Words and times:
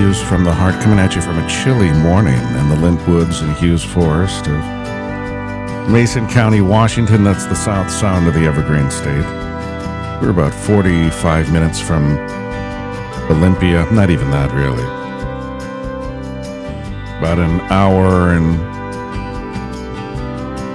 Hughes 0.00 0.22
from 0.22 0.44
the 0.44 0.52
Heart, 0.52 0.80
coming 0.80 0.98
at 0.98 1.14
you 1.14 1.20
from 1.20 1.38
a 1.38 1.46
chilly 1.46 1.92
morning 1.92 2.32
in 2.32 2.68
the 2.70 2.76
Lint 2.76 3.06
Woods 3.06 3.42
and 3.42 3.54
Hughes 3.58 3.84
Forest 3.84 4.46
of 4.46 5.90
Mason 5.90 6.26
County, 6.26 6.62
Washington. 6.62 7.22
That's 7.22 7.44
the 7.44 7.54
south 7.54 7.90
sound 7.90 8.26
of 8.26 8.32
the 8.32 8.46
Evergreen 8.46 8.90
State. 8.90 9.26
We're 10.22 10.30
about 10.30 10.54
45 10.54 11.52
minutes 11.52 11.78
from 11.78 12.16
Olympia. 13.28 13.86
Not 13.92 14.08
even 14.08 14.30
that, 14.30 14.50
really. 14.52 14.82
About 17.18 17.38
an 17.38 17.60
hour 17.70 18.32
and 18.32 18.58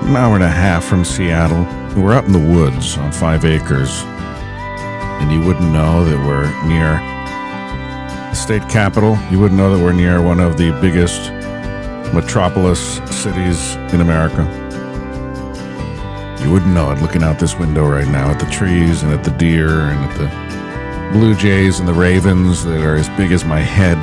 an 0.07 0.15
hour 0.15 0.35
and 0.35 0.43
a 0.43 0.51
half 0.51 0.85
from 0.85 1.03
Seattle. 1.03 1.63
We're 1.99 2.13
out 2.13 2.25
in 2.25 2.31
the 2.31 2.37
woods 2.37 2.95
on 2.99 3.11
five 3.11 3.43
acres, 3.43 4.03
and 4.03 5.31
you 5.31 5.39
wouldn't 5.47 5.73
know 5.73 6.05
that 6.05 6.27
we're 6.27 6.67
near 6.67 7.14
state 8.35 8.67
capital. 8.69 9.17
You 9.31 9.39
wouldn't 9.39 9.57
know 9.57 9.75
that 9.75 9.83
we're 9.83 9.93
near 9.93 10.21
one 10.21 10.39
of 10.39 10.57
the 10.57 10.71
biggest 10.81 11.31
metropolis 12.13 12.99
cities 13.09 13.75
in 13.93 14.01
America. 14.01 14.43
You 16.43 16.51
wouldn't 16.51 16.73
know 16.73 16.91
it 16.91 17.01
looking 17.01 17.23
out 17.23 17.39
this 17.39 17.55
window 17.57 17.87
right 17.87 18.07
now 18.07 18.29
at 18.29 18.39
the 18.39 18.45
trees 18.51 19.01
and 19.01 19.11
at 19.11 19.23
the 19.23 19.31
deer 19.31 19.69
and 19.69 20.11
at 20.11 20.17
the 20.17 21.17
blue 21.17 21.33
jays 21.35 21.79
and 21.79 21.87
the 21.87 21.93
ravens 21.93 22.63
that 22.65 22.81
are 22.81 22.95
as 22.95 23.09
big 23.09 23.31
as 23.31 23.43
my 23.45 23.59
head. 23.61 23.97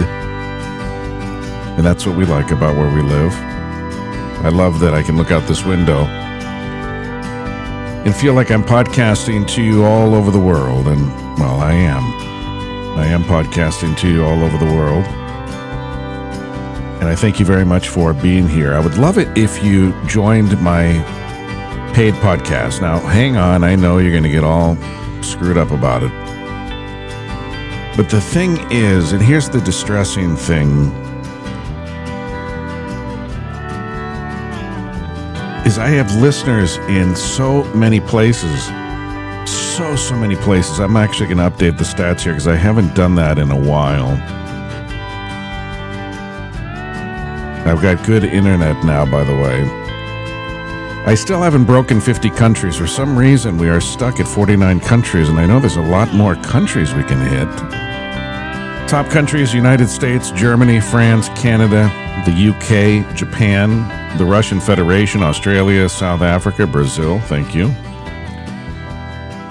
And 1.76 1.86
that's 1.86 2.06
what 2.06 2.16
we 2.16 2.24
like 2.24 2.50
about 2.50 2.76
where 2.76 2.92
we 2.94 3.02
live. 3.02 3.32
I 4.44 4.48
love 4.48 4.80
that 4.80 4.94
I 4.94 5.02
can 5.02 5.16
look 5.16 5.30
out 5.30 5.46
this 5.46 5.64
window 5.64 6.04
and 8.04 8.14
feel 8.14 8.34
like 8.34 8.50
I'm 8.50 8.64
podcasting 8.64 9.46
to 9.48 9.62
you 9.62 9.84
all 9.84 10.14
over 10.14 10.30
the 10.30 10.40
world. 10.40 10.88
And, 10.88 11.06
well, 11.38 11.60
I 11.60 11.72
am. 11.72 12.21
I 12.94 13.06
am 13.06 13.24
podcasting 13.24 13.96
to 13.98 14.08
you 14.08 14.22
all 14.22 14.44
over 14.44 14.58
the 14.58 14.66
world. 14.66 15.04
And 17.00 17.08
I 17.08 17.14
thank 17.14 17.40
you 17.40 17.46
very 17.46 17.64
much 17.64 17.88
for 17.88 18.12
being 18.12 18.46
here. 18.46 18.74
I 18.74 18.80
would 18.80 18.98
love 18.98 19.16
it 19.16 19.26
if 19.36 19.64
you 19.64 19.94
joined 20.06 20.60
my 20.60 20.92
paid 21.94 22.12
podcast. 22.14 22.82
Now, 22.82 22.98
hang 23.00 23.36
on. 23.36 23.64
I 23.64 23.76
know 23.76 23.96
you're 23.96 24.10
going 24.10 24.22
to 24.24 24.28
get 24.28 24.44
all 24.44 24.76
screwed 25.22 25.56
up 25.56 25.70
about 25.70 26.02
it. 26.02 26.12
But 27.96 28.10
the 28.10 28.20
thing 28.20 28.58
is, 28.70 29.12
and 29.12 29.22
here's 29.22 29.48
the 29.48 29.60
distressing 29.62 30.36
thing 30.36 30.90
is 35.64 35.78
I 35.78 35.88
have 35.88 36.14
listeners 36.16 36.76
in 36.88 37.16
so 37.16 37.64
many 37.74 38.00
places. 38.00 38.68
So, 39.82 39.96
so 39.96 40.14
many 40.16 40.36
places. 40.36 40.78
I'm 40.78 40.96
actually 40.96 41.34
going 41.34 41.38
to 41.38 41.50
update 41.50 41.76
the 41.76 41.82
stats 41.82 42.20
here 42.20 42.34
because 42.34 42.46
I 42.46 42.54
haven't 42.54 42.94
done 42.94 43.16
that 43.16 43.36
in 43.36 43.50
a 43.50 43.58
while. 43.58 44.10
I've 47.66 47.82
got 47.82 48.06
good 48.06 48.22
internet 48.22 48.84
now, 48.84 49.04
by 49.04 49.24
the 49.24 49.34
way. 49.34 49.64
I 51.04 51.16
still 51.16 51.42
haven't 51.42 51.64
broken 51.64 52.00
50 52.00 52.30
countries. 52.30 52.76
For 52.76 52.86
some 52.86 53.18
reason, 53.18 53.58
we 53.58 53.68
are 53.70 53.80
stuck 53.80 54.20
at 54.20 54.28
49 54.28 54.78
countries, 54.78 55.28
and 55.28 55.36
I 55.40 55.46
know 55.46 55.58
there's 55.58 55.74
a 55.74 55.82
lot 55.82 56.14
more 56.14 56.36
countries 56.36 56.94
we 56.94 57.02
can 57.02 57.18
hit. 57.18 58.88
Top 58.88 59.10
countries 59.10 59.52
United 59.52 59.88
States, 59.88 60.30
Germany, 60.30 60.78
France, 60.78 61.28
Canada, 61.30 61.90
the 62.24 62.50
UK, 62.50 63.16
Japan, 63.16 64.16
the 64.16 64.24
Russian 64.24 64.60
Federation, 64.60 65.24
Australia, 65.24 65.88
South 65.88 66.22
Africa, 66.22 66.68
Brazil. 66.68 67.18
Thank 67.22 67.52
you. 67.52 67.74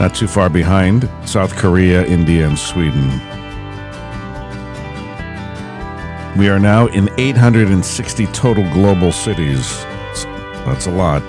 Not 0.02 0.16
too 0.16 0.28
far 0.28 0.50
behind, 0.50 1.08
South 1.26 1.56
Korea, 1.56 2.04
India, 2.08 2.48
and 2.48 2.58
Sweden. 2.58 3.08
We 6.36 6.50
are 6.50 6.58
now 6.58 6.88
in 6.88 7.08
860 7.20 8.26
total 8.34 8.64
global 8.74 9.12
cities. 9.12 9.84
That's 10.66 10.88
a 10.88 10.92
lot. 10.92 11.22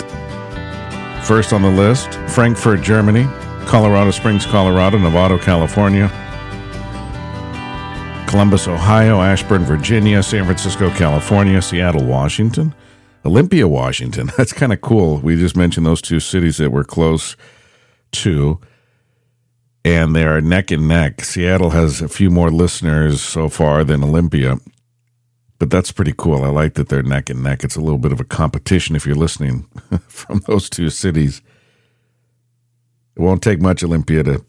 First 1.23 1.53
on 1.53 1.61
the 1.61 1.69
list 1.69 2.15
Frankfurt, 2.27 2.81
Germany, 2.81 3.25
Colorado 3.67 4.09
Springs, 4.09 4.43
Colorado, 4.43 4.97
Novato, 4.97 5.39
California, 5.39 6.07
Columbus, 8.27 8.67
Ohio, 8.67 9.21
Ashburn, 9.21 9.65
Virginia, 9.65 10.23
San 10.23 10.45
Francisco, 10.45 10.89
California, 10.89 11.61
Seattle, 11.61 12.05
Washington, 12.05 12.73
Olympia, 13.23 13.67
Washington. 13.67 14.31
That's 14.37 14.51
kind 14.51 14.73
of 14.73 14.81
cool. 14.81 15.19
We 15.19 15.35
just 15.35 15.55
mentioned 15.55 15.85
those 15.85 16.01
two 16.01 16.19
cities 16.19 16.57
that 16.57 16.71
we're 16.71 16.83
close 16.83 17.37
to, 18.13 18.59
and 19.85 20.15
they 20.15 20.23
are 20.23 20.41
neck 20.41 20.71
and 20.71 20.87
neck. 20.87 21.23
Seattle 21.23 21.71
has 21.71 22.01
a 22.01 22.07
few 22.07 22.29
more 22.29 22.49
listeners 22.49 23.21
so 23.21 23.49
far 23.49 23.83
than 23.83 24.03
Olympia, 24.03 24.57
but 25.59 25.69
that's 25.69 25.91
pretty 25.91 26.13
cool. 26.17 26.43
I 26.43 26.49
like 26.49 26.75
that 26.75 26.89
they're 26.89 27.03
neck 27.03 27.29
and 27.29 27.43
neck. 27.43 27.63
It's 27.63 27.75
a 27.75 27.81
little 27.81 27.97
bit 27.97 28.11
of 28.11 28.19
a 28.19 28.25
competition 28.25 28.95
if 28.95 29.05
you're 29.05 29.15
listening 29.15 29.63
from 30.07 30.39
those 30.47 30.69
two 30.69 30.89
cities. 30.89 31.41
It 33.15 33.21
won't 33.21 33.43
take 33.43 33.61
much, 33.61 33.83
Olympia, 33.83 34.23
to 34.23 34.45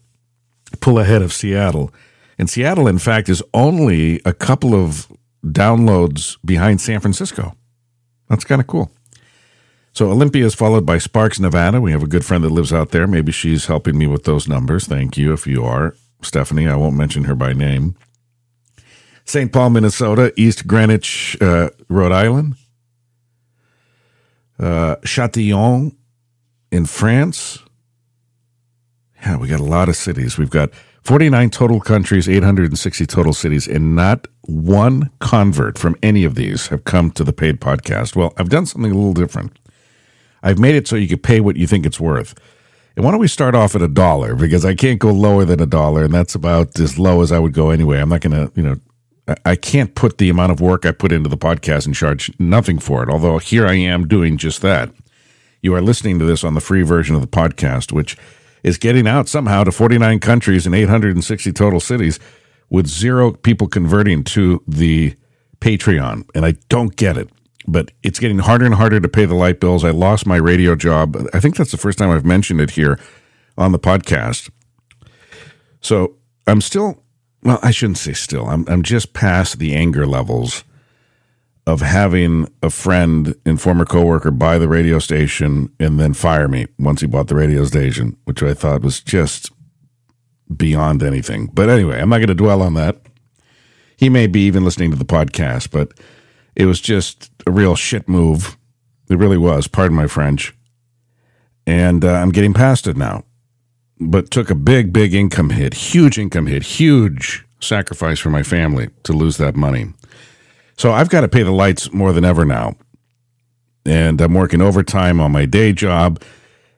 pull 0.79 0.99
ahead 0.99 1.21
of 1.21 1.33
Seattle. 1.33 1.93
And 2.37 2.49
Seattle, 2.49 2.87
in 2.87 2.97
fact, 2.97 3.29
is 3.29 3.43
only 3.53 4.21
a 4.25 4.33
couple 4.33 4.73
of 4.73 5.07
downloads 5.45 6.37
behind 6.43 6.81
San 6.81 6.99
Francisco. 6.99 7.55
That's 8.29 8.43
kind 8.43 8.59
of 8.59 8.67
cool. 8.67 8.91
So 9.95 10.11
Olympia 10.11 10.45
is 10.45 10.53
followed 10.53 10.85
by 10.85 10.97
Sparks, 10.97 11.39
Nevada. 11.39 11.79
We 11.79 11.93
have 11.93 12.03
a 12.03 12.07
good 12.07 12.25
friend 12.25 12.43
that 12.43 12.49
lives 12.49 12.73
out 12.73 12.91
there. 12.91 13.07
Maybe 13.07 13.31
she's 13.31 13.67
helping 13.67 13.97
me 13.97 14.07
with 14.07 14.25
those 14.25 14.45
numbers. 14.45 14.87
Thank 14.87 15.15
you 15.15 15.31
if 15.31 15.47
you 15.47 15.63
are. 15.63 15.95
Stephanie, 16.21 16.67
I 16.67 16.75
won't 16.75 16.97
mention 16.97 17.23
her 17.23 17.33
by 17.33 17.53
name. 17.53 17.95
St. 19.23 19.53
Paul, 19.53 19.69
Minnesota, 19.69 20.33
East 20.35 20.67
Greenwich, 20.67 21.37
uh, 21.39 21.69
Rhode 21.87 22.11
Island, 22.11 22.55
uh, 24.59 24.97
Châtillon 24.97 25.95
in 26.73 26.85
France. 26.85 27.59
Yeah, 29.21 29.37
we 29.37 29.47
got 29.47 29.61
a 29.61 29.63
lot 29.63 29.87
of 29.87 29.95
cities. 29.95 30.37
We've 30.37 30.49
got 30.49 30.71
49 31.03 31.51
total 31.51 31.79
countries, 31.79 32.27
860 32.27 33.05
total 33.05 33.31
cities, 33.31 33.65
and 33.65 33.95
not 33.95 34.27
one 34.41 35.09
convert 35.19 35.77
from 35.77 35.95
any 36.03 36.25
of 36.25 36.35
these 36.35 36.67
have 36.67 36.83
come 36.83 37.11
to 37.11 37.23
the 37.23 37.31
paid 37.31 37.61
podcast. 37.61 38.13
Well, 38.13 38.33
I've 38.37 38.49
done 38.49 38.65
something 38.65 38.91
a 38.91 38.95
little 38.95 39.13
different. 39.13 39.57
I've 40.45 40.59
made 40.59 40.75
it 40.75 40.87
so 40.87 40.95
you 40.95 41.07
can 41.07 41.19
pay 41.19 41.41
what 41.41 41.57
you 41.57 41.67
think 41.67 41.85
it's 41.85 41.99
worth. 41.99 42.35
And 42.95 43.03
why 43.03 43.11
don't 43.11 43.19
we 43.19 43.27
start 43.27 43.55
off 43.55 43.75
at 43.75 43.81
a 43.81 43.89
dollar? 43.89 44.35
Because 44.35 44.63
I 44.63 44.75
can't 44.75 44.99
go 44.99 45.11
lower 45.11 45.43
than 45.43 45.59
a 45.59 45.65
dollar, 45.65 46.05
and 46.05 46.13
that's 46.13 46.35
about 46.35 46.79
as 46.79 46.97
low 46.97 47.21
as 47.21 47.31
I 47.31 47.39
would 47.39 47.51
go 47.51 47.71
anyway. 47.71 47.99
I'm 47.99 48.09
not 48.09 48.21
going 48.21 48.31
to, 48.31 48.51
you 48.55 48.63
know, 48.63 48.77
I 49.43 49.55
can't 49.55 49.95
put 49.95 50.19
the 50.19 50.29
amount 50.29 50.51
of 50.51 50.61
work 50.61 50.85
I 50.85 50.91
put 50.91 51.11
into 51.11 51.27
the 51.27 51.37
podcast 51.37 51.87
and 51.87 51.95
charge 51.95 52.31
nothing 52.39 52.79
for 52.79 53.03
it. 53.03 53.09
Although 53.09 53.39
here 53.39 53.65
I 53.65 53.73
am 53.73 54.07
doing 54.07 54.37
just 54.37 54.61
that. 54.61 54.93
You 55.61 55.73
are 55.73 55.81
listening 55.81 56.19
to 56.19 56.25
this 56.25 56.43
on 56.43 56.53
the 56.53 56.61
free 56.61 56.83
version 56.83 57.15
of 57.15 57.21
the 57.21 57.27
podcast, 57.27 57.91
which 57.91 58.15
is 58.61 58.77
getting 58.77 59.07
out 59.07 59.27
somehow 59.27 59.63
to 59.63 59.71
49 59.71 60.19
countries 60.19 60.67
and 60.67 60.75
860 60.75 61.51
total 61.53 61.79
cities 61.79 62.19
with 62.69 62.85
zero 62.85 63.31
people 63.31 63.67
converting 63.67 64.23
to 64.25 64.63
the 64.67 65.15
Patreon. 65.59 66.29
And 66.35 66.45
I 66.45 66.53
don't 66.69 66.95
get 66.95 67.17
it, 67.17 67.29
but 67.67 67.91
it's 68.03 68.19
getting 68.19 68.39
harder 68.39 68.65
and 68.65 68.75
harder 68.75 68.99
to 68.99 69.07
pay 69.07 69.25
the 69.25 69.35
light 69.35 69.59
bills. 69.59 69.83
I 69.83 69.91
lost 69.91 70.25
my 70.25 70.37
radio 70.37 70.75
job. 70.75 71.17
I 71.33 71.39
think 71.39 71.55
that's 71.55 71.71
the 71.71 71.77
first 71.77 71.97
time 71.97 72.09
I've 72.09 72.25
mentioned 72.25 72.61
it 72.61 72.71
here 72.71 72.99
on 73.57 73.71
the 73.71 73.79
podcast. 73.79 74.49
So 75.81 76.17
I'm 76.47 76.61
still 76.61 77.03
well, 77.43 77.59
I 77.61 77.71
shouldn't 77.71 77.99
say 77.99 78.13
still. 78.13 78.47
I'm 78.47 78.65
I'm 78.67 78.83
just 78.83 79.13
past 79.13 79.59
the 79.59 79.75
anger 79.75 80.05
levels 80.07 80.63
of 81.67 81.81
having 81.81 82.47
a 82.61 82.69
friend 82.69 83.35
and 83.45 83.59
former 83.59 83.85
coworker 83.85 84.31
buy 84.31 84.57
the 84.57 84.67
radio 84.67 84.99
station 84.99 85.71
and 85.79 85.99
then 85.99 86.13
fire 86.13 86.47
me 86.47 86.67
once 86.77 87.01
he 87.01 87.07
bought 87.07 87.27
the 87.27 87.35
radio 87.35 87.65
station, 87.65 88.17
which 88.25 88.43
I 88.43 88.53
thought 88.53 88.83
was 88.83 89.01
just 89.01 89.51
beyond 90.55 91.01
anything. 91.01 91.47
But 91.47 91.69
anyway, 91.69 91.99
I'm 91.99 92.09
not 92.09 92.17
going 92.17 92.27
to 92.27 92.35
dwell 92.35 92.61
on 92.61 92.75
that. 92.75 92.97
He 93.97 94.09
may 94.09 94.27
be 94.27 94.41
even 94.41 94.63
listening 94.63 94.91
to 94.91 94.97
the 94.97 95.05
podcast, 95.05 95.71
but 95.71 95.93
it 96.55 96.65
was 96.65 96.79
just 96.79 97.31
a 97.45 97.51
real 97.51 97.75
shit 97.75 98.07
move. 98.07 98.57
It 99.09 99.17
really 99.17 99.37
was. 99.37 99.67
Pardon 99.67 99.95
my 99.95 100.07
French. 100.07 100.55
And 101.67 102.03
uh, 102.03 102.13
I'm 102.13 102.31
getting 102.31 102.53
past 102.53 102.87
it 102.87 102.97
now 102.97 103.23
but 103.99 104.29
took 104.31 104.49
a 104.49 104.55
big, 104.55 104.91
big 104.91 105.13
income 105.13 105.51
hit, 105.51 105.73
huge 105.73 106.17
income 106.17 106.47
hit, 106.47 106.63
huge 106.63 107.45
sacrifice 107.59 108.19
for 108.19 108.29
my 108.29 108.43
family 108.43 108.89
to 109.03 109.13
lose 109.13 109.37
that 109.37 109.55
money. 109.55 109.87
So 110.77 110.91
I've 110.91 111.09
got 111.09 111.21
to 111.21 111.27
pay 111.27 111.43
the 111.43 111.51
lights 111.51 111.91
more 111.93 112.11
than 112.11 112.25
ever 112.25 112.45
now. 112.45 112.75
And 113.85 114.19
I'm 114.19 114.33
working 114.33 114.61
overtime 114.61 115.21
on 115.21 115.31
my 115.31 115.45
day 115.45 115.71
job. 115.71 116.21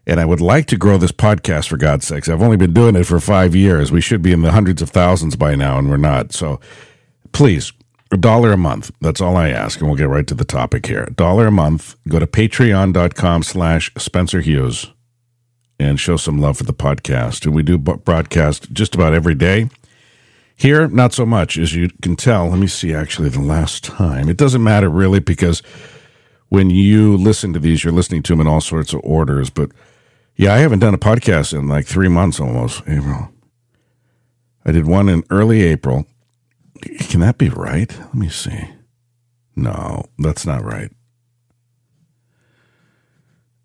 And 0.06 0.19
I 0.19 0.25
would 0.25 0.40
like 0.40 0.68
to 0.68 0.78
grow 0.78 0.98
this 0.98 1.12
podcast 1.12 1.68
for 1.68 1.78
God's 1.78 2.06
sakes. 2.06 2.30
I've 2.30 2.42
only 2.42 2.58
been 2.58 2.74
doing 2.74 2.96
it 2.96 3.06
for 3.06 3.19
five 3.19 3.56
years. 3.56 3.92
We 3.92 4.02
should 4.02 4.22
be 4.22 4.31
in 4.31 4.42
the 4.42 4.52
hundreds 4.52 4.81
of 4.81 4.90
thousands 4.90 5.36
by 5.36 5.56
now, 5.56 5.78
and 5.78 5.90
we're 5.90 5.98
not. 5.98 6.31
So 6.31 6.62
please, 7.34 7.74
dollar 8.15 8.54
a 8.54 8.57
month. 8.57 8.92
That's 9.01 9.21
all 9.21 9.36
I 9.36 9.50
ask. 9.50 9.80
And 9.80 9.89
we'll 9.89 9.98
get 9.98 10.09
right 10.09 10.27
to 10.27 10.33
the 10.36 10.45
topic 10.45 10.86
here. 10.86 11.07
Dollar 11.07 11.48
a 11.48 11.51
month. 11.51 11.95
Go 12.07 12.19
to 12.19 12.27
patreon.com 12.27 13.44
slash 13.44 13.92
Spencer 13.98 14.42
Hughes 14.42 14.92
and 15.80 16.00
show 16.00 16.18
some 16.18 16.39
love 16.39 16.57
for 16.57 16.63
the 16.63 16.74
podcast. 16.74 17.45
And 17.45 17.54
we 17.56 17.63
do 17.63 17.77
broadcast 17.77 18.71
just 18.74 18.95
about 18.95 19.13
every 19.13 19.36
day 19.36 19.69
Here, 20.56 20.88
not 20.88 21.13
so 21.13 21.25
much, 21.25 21.57
as 21.57 21.75
you 21.75 21.89
can 22.01 22.15
tell. 22.15 22.48
Let 22.50 22.59
me 22.59 22.68
see, 22.68 22.94
actually, 22.94 23.30
the 23.30 23.42
last 23.42 23.83
time. 23.83 24.30
It 24.30 24.38
doesn't 24.38 24.63
matter 24.63 24.89
really 24.89 25.19
because 25.19 25.62
when 26.50 26.69
you 26.71 27.18
listen 27.18 27.54
to 27.54 27.59
these, 27.59 27.83
you're 27.83 27.94
listening 27.94 28.24
to 28.24 28.33
them 28.33 28.42
in 28.42 28.48
all 28.48 28.62
sorts 28.62 28.94
of 28.94 29.01
orders. 29.04 29.50
But 29.51 29.71
yeah, 30.36 30.54
I 30.54 30.59
haven't 30.59 30.80
done 30.80 30.94
a 30.95 31.00
podcast 31.00 31.54
in 31.57 31.68
like 31.68 31.86
three 31.88 32.07
months 32.09 32.39
almost. 32.39 32.83
April. 32.88 33.31
I 34.65 34.71
did 34.71 34.88
one 34.88 35.09
in 35.09 35.24
early 35.30 35.63
April. 35.63 36.07
Can 37.18 37.25
that 37.25 37.40
be 37.40 37.50
right? 37.50 37.98
Let 37.98 38.14
me 38.14 38.30
see. 38.30 38.69
No, 39.56 40.06
that's 40.19 40.46
not 40.46 40.64
right. 40.64 40.92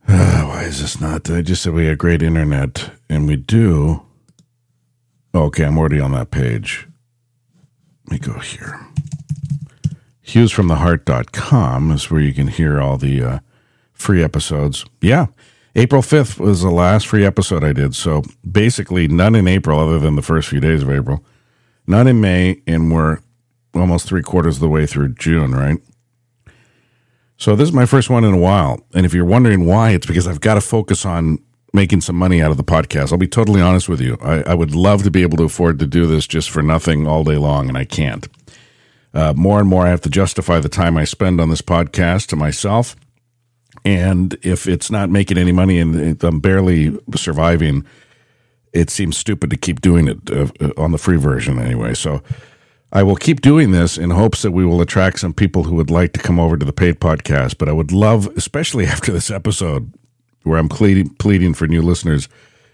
Uh, 0.09 0.45
why 0.45 0.63
is 0.63 0.81
this 0.81 0.99
not? 0.99 1.29
I 1.29 1.43
just 1.43 1.63
said 1.63 1.75
we 1.75 1.85
had 1.85 1.99
great 1.99 2.23
internet, 2.23 2.93
and 3.11 3.29
we 3.29 3.37
do. 3.37 4.07
Okay, 5.35 5.65
I'm 5.65 5.77
already 5.77 6.01
on 6.01 6.13
that 6.13 6.31
page. 6.31 6.89
Let 8.09 8.23
me 8.23 8.27
go 8.27 8.39
here. 8.39 8.81
HughesFromTheHeart.com 10.25 11.91
is 11.91 12.11
where 12.11 12.23
you 12.23 12.33
can 12.33 12.49
hear 12.49 12.81
all 12.81 12.97
the 12.97 13.23
uh, 13.23 13.39
free 13.93 14.25
episodes. 14.25 14.87
Yeah, 15.03 15.27
April 15.77 16.01
5th 16.01 16.41
was 16.41 16.63
the 16.63 16.71
last 16.71 17.07
free 17.07 17.27
episode 17.27 17.65
I 17.65 17.75
did. 17.75 17.95
So 17.95 18.23
basically, 18.51 19.09
none 19.09 19.35
in 19.35 19.47
April 19.47 19.79
other 19.79 19.99
than 19.99 20.17
the 20.17 20.23
first 20.23 20.49
few 20.49 20.59
days 20.59 20.83
of 20.83 20.91
April, 20.91 21.23
none 21.87 22.07
in 22.07 22.19
May, 22.19 22.63
and 22.67 22.91
we're 22.91 23.19
almost 23.75 24.07
three 24.07 24.23
quarters 24.23 24.57
of 24.57 24.61
the 24.61 24.69
way 24.69 24.87
through 24.87 25.15
June, 25.15 25.53
right? 25.53 25.79
So 27.37 27.57
this 27.57 27.69
is 27.69 27.75
my 27.75 27.87
first 27.87 28.09
one 28.09 28.25
in 28.25 28.35
a 28.35 28.39
while. 28.39 28.85
And 28.95 29.05
if 29.05 29.13
you're 29.13 29.25
wondering 29.25 29.67
why, 29.67 29.91
it's 29.91 30.07
because 30.07 30.29
I've 30.29 30.41
got 30.41 30.55
to 30.55 30.61
focus 30.61 31.05
on 31.05 31.39
making 31.73 32.03
some 32.03 32.17
money 32.17 32.43
out 32.43 32.51
of 32.51 32.57
the 32.57 32.65
podcast. 32.65 33.13
I'll 33.13 33.19
be 33.19 33.27
totally 33.27 33.61
honest 33.61 33.89
with 33.89 34.01
you. 34.01 34.19
I, 34.23 34.43
I 34.43 34.55
would 34.55 34.75
love 34.75 35.03
to 35.05 35.11
be 35.11 35.23
able 35.23 35.39
to 35.39 35.45
afford 35.45 35.79
to 35.79 35.87
do 35.87 36.07
this 36.07 36.27
just 36.27 36.51
for 36.51 36.63
nothing 36.63 37.07
all 37.07 37.25
day 37.25 37.37
long, 37.37 37.69
and 37.69 37.77
I 37.77 37.85
can't. 37.85 38.29
Uh, 39.15 39.33
more 39.35 39.59
and 39.59 39.69
more, 39.69 39.87
I 39.87 39.91
have 39.91 40.01
to 40.03 40.11
justify 40.11 40.61
the 40.61 40.69
time 40.69 40.97
I 40.97 41.05
spend 41.05 41.41
on 41.41 41.51
this 41.51 41.63
podcast 41.63 42.29
to 42.29 42.37
myself. 42.37 42.95
And 43.85 44.37
if 44.43 44.67
it's 44.67 44.91
not 44.91 45.11
making 45.11 45.39
any 45.39 45.53
money 45.53 45.79
and 45.79 46.23
I'm 46.23 46.41
barely 46.41 46.97
surviving, 47.17 47.85
it 48.73 48.91
seems 48.91 49.17
stupid 49.17 49.51
to 49.51 49.57
keep 49.57 49.81
doing 49.81 50.09
it 50.09 50.31
uh, 50.31 50.47
uh, 50.61 50.71
on 50.77 50.93
the 50.93 50.99
free 50.99 51.17
version 51.17 51.59
anyway. 51.59 51.95
So 51.95 52.23
I 52.93 53.03
will 53.03 53.17
keep 53.17 53.41
doing 53.41 53.71
this 53.71 53.97
in 53.97 54.11
hopes 54.11 54.43
that 54.43 54.53
we 54.53 54.67
will 54.67 54.83
attract 54.83 55.19
some 55.19 55.33
people 55.33 55.65
who 55.65 55.75
would 55.77 55.91
like 55.91 56.12
to 56.12 56.21
come 56.21 56.39
over 56.39 56.59
to 56.59 56.67
the 56.67 56.75
paid 56.75 57.00
podcast. 57.00 57.56
But 57.56 57.71
I 57.71 57.73
would 57.73 57.91
love, 57.91 58.27
especially 58.37 58.87
after 58.94 59.11
this 59.11 59.31
episode, 59.31 59.93
where 60.43 60.59
I'm 60.59 60.69
pleading, 60.69 61.11
pleading 61.15 61.55
for 61.55 61.67
new 61.67 61.81
listeners 61.81 62.29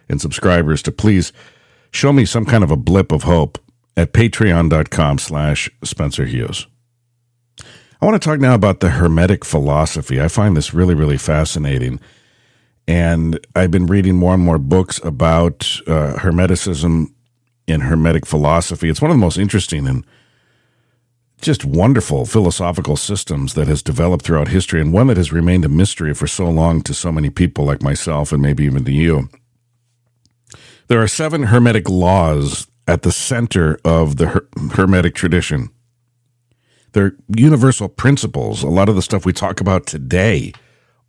and 0.09 0.20
subscribers 0.20 0.82
to 0.82 0.93
please 0.93 1.32
show 1.93 2.12
me 2.12 2.25
some 2.25 2.44
kind 2.44 2.65
of 2.65 2.70
a 2.70 2.76
blip 2.76 3.12
of 3.12 3.23
hope 3.23 3.59
at 3.97 4.12
patreon.com 4.12 5.19
slash 5.19 5.70
Spencer 5.85 6.25
Hughes. 6.25 6.67
I 8.00 8.06
want 8.06 8.20
to 8.20 8.29
talk 8.29 8.41
now 8.41 8.55
about 8.55 8.81
the 8.81 8.91
Hermetic 8.91 9.44
philosophy. 9.44 10.20
I 10.20 10.29
find 10.29 10.56
this 10.56 10.73
really, 10.73 10.94
really 10.94 11.19
fascinating. 11.19 12.00
And 12.87 13.38
I've 13.55 13.70
been 13.70 13.87
reading 13.87 14.17
more 14.17 14.35
and 14.35 14.43
more 14.43 14.59
books 14.59 15.00
about 15.05 15.69
uh, 15.87 16.15
Hermeticism 16.15 17.12
and 17.69 17.85
Hermetic 17.85 18.26
philosophy. 18.26 18.88
It's 18.88 19.03
one 19.03 19.11
of 19.11 19.17
the 19.17 19.20
most 19.20 19.38
interesting 19.38 19.87
and 19.87 20.05
just 21.41 21.65
wonderful 21.65 22.26
philosophical 22.26 22.97
systems 22.97 23.55
that 23.55 23.69
has 23.69 23.82
developed 23.82 24.25
throughout 24.25 24.49
history 24.49 24.81
and 24.81 24.93
one 24.93 25.06
that 25.06 25.17
has 25.17 25.32
remained 25.32 25.65
a 25.65 25.69
mystery 25.69 26.12
for 26.15 26.26
so 26.26 26.49
long 26.49 26.82
to 26.82 26.93
so 26.93 27.12
many 27.12 27.31
people 27.31 27.65
like 27.65 27.82
myself 27.82 28.32
and 28.32 28.43
maybe 28.43 28.65
even 28.65 28.85
to 28.85 28.93
you. 28.93 29.29
There 30.88 31.00
are 31.03 31.09
seven 31.09 31.44
Hermetic 31.44 31.88
laws 31.88 32.67
at 32.88 33.03
the 33.03 33.12
center 33.12 33.79
of 33.85 34.17
the 34.17 34.29
Her- 34.29 34.49
Hermetic 34.73 35.15
tradition. 35.15 35.69
They're 36.93 37.15
universal 37.37 37.88
principles. 37.88 38.62
A 38.62 38.69
lot 38.69 38.88
of 38.88 38.97
the 38.97 39.03
stuff 39.03 39.26
we 39.26 39.32
talk 39.35 39.61
about 39.61 39.87
today, 39.87 40.53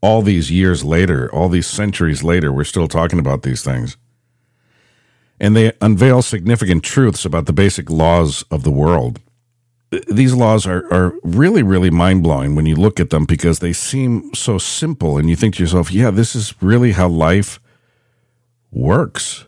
all 0.02 0.22
these 0.22 0.52
years 0.52 0.84
later, 0.84 1.34
all 1.34 1.50
these 1.50 1.68
centuries 1.68 2.24
later, 2.24 2.52
we're 2.52 2.66
still 2.66 2.88
talking 2.88 3.20
about 3.20 3.44
these 3.44 3.64
things. 3.64 3.98
And 5.40 5.56
they 5.56 5.72
unveil 5.82 6.22
significant 6.22 6.84
truths 6.84 7.26
about 7.26 7.46
the 7.46 7.54
basic 7.54 7.90
laws 7.90 8.44
of 8.52 8.64
the 8.64 8.72
world 8.72 9.20
these 9.92 10.34
laws 10.34 10.68
are, 10.68 10.92
are 10.94 11.16
really, 11.24 11.64
really 11.64 11.90
mind 11.90 12.22
blowing 12.24 12.56
when 12.56 12.66
you 12.66 12.76
look 12.76 13.00
at 13.00 13.10
them 13.10 13.26
because 13.26 13.60
they 13.60 13.74
seem 13.74 14.34
so 14.36 14.58
simple 14.58 15.18
and 15.18 15.30
you 15.30 15.36
think 15.36 15.56
to 15.56 15.64
yourself, 15.64 15.92
yeah, 15.92 16.12
this 16.12 16.36
is 16.36 16.54
really 16.62 16.92
how 16.92 17.08
life 17.08 17.60
works. 18.72 19.46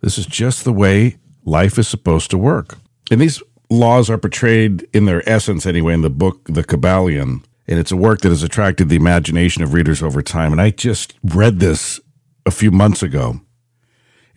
This 0.00 0.18
is 0.18 0.26
just 0.26 0.64
the 0.64 0.72
way 0.72 1.16
life 1.44 1.78
is 1.78 1.88
supposed 1.88 2.30
to 2.30 2.38
work. 2.38 2.76
And 3.10 3.20
these 3.20 3.42
laws 3.70 4.10
are 4.10 4.18
portrayed 4.18 4.86
in 4.92 5.06
their 5.06 5.26
essence 5.28 5.64
anyway 5.64 5.94
in 5.94 6.02
the 6.02 6.10
book, 6.10 6.44
The 6.44 6.62
Kybalion. 6.62 7.44
And 7.66 7.78
it's 7.78 7.92
a 7.92 7.96
work 7.96 8.20
that 8.20 8.30
has 8.30 8.42
attracted 8.42 8.88
the 8.88 8.96
imagination 8.96 9.62
of 9.62 9.72
readers 9.72 10.02
over 10.02 10.22
time. 10.22 10.52
And 10.52 10.60
I 10.60 10.70
just 10.70 11.14
read 11.22 11.60
this 11.60 11.98
a 12.44 12.50
few 12.50 12.70
months 12.70 13.02
ago. 13.02 13.40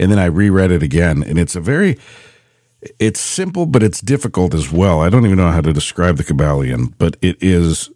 And 0.01 0.11
then 0.11 0.19
I 0.19 0.25
reread 0.25 0.71
it 0.71 0.83
again. 0.83 1.23
And 1.23 1.39
it's 1.39 1.55
a 1.55 1.61
very 1.61 1.97
it's 2.99 3.19
simple, 3.19 3.65
but 3.67 3.83
it's 3.83 4.01
difficult 4.01 4.53
as 4.53 4.71
well. 4.71 5.01
I 5.01 5.09
don't 5.09 5.25
even 5.25 5.37
know 5.37 5.51
how 5.51 5.61
to 5.61 5.71
describe 5.71 6.17
the 6.17 6.23
Kybalion, 6.23 6.93
but 6.97 7.15
it 7.21 7.37
is 7.41 7.91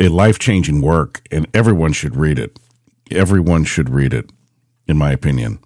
a 0.00 0.08
life 0.08 0.38
changing 0.38 0.82
work, 0.82 1.26
and 1.30 1.46
everyone 1.54 1.92
should 1.92 2.16
read 2.16 2.38
it. 2.38 2.58
Everyone 3.10 3.64
should 3.64 3.88
read 3.88 4.12
it, 4.12 4.30
in 4.88 4.98
my 4.98 5.12
opinion. 5.12 5.60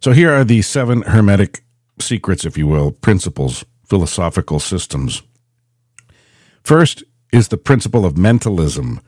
So 0.00 0.12
here 0.12 0.30
are 0.30 0.44
the 0.44 0.60
seven 0.62 1.02
Hermetic 1.02 1.64
secrets, 1.98 2.44
if 2.44 2.58
you 2.58 2.66
will, 2.66 2.92
principles, 2.92 3.64
philosophical 3.86 4.60
systems. 4.60 5.22
First 6.62 7.02
is 7.32 7.48
the 7.48 7.56
principle 7.56 8.04
of 8.04 8.18
mentalism. 8.18 9.00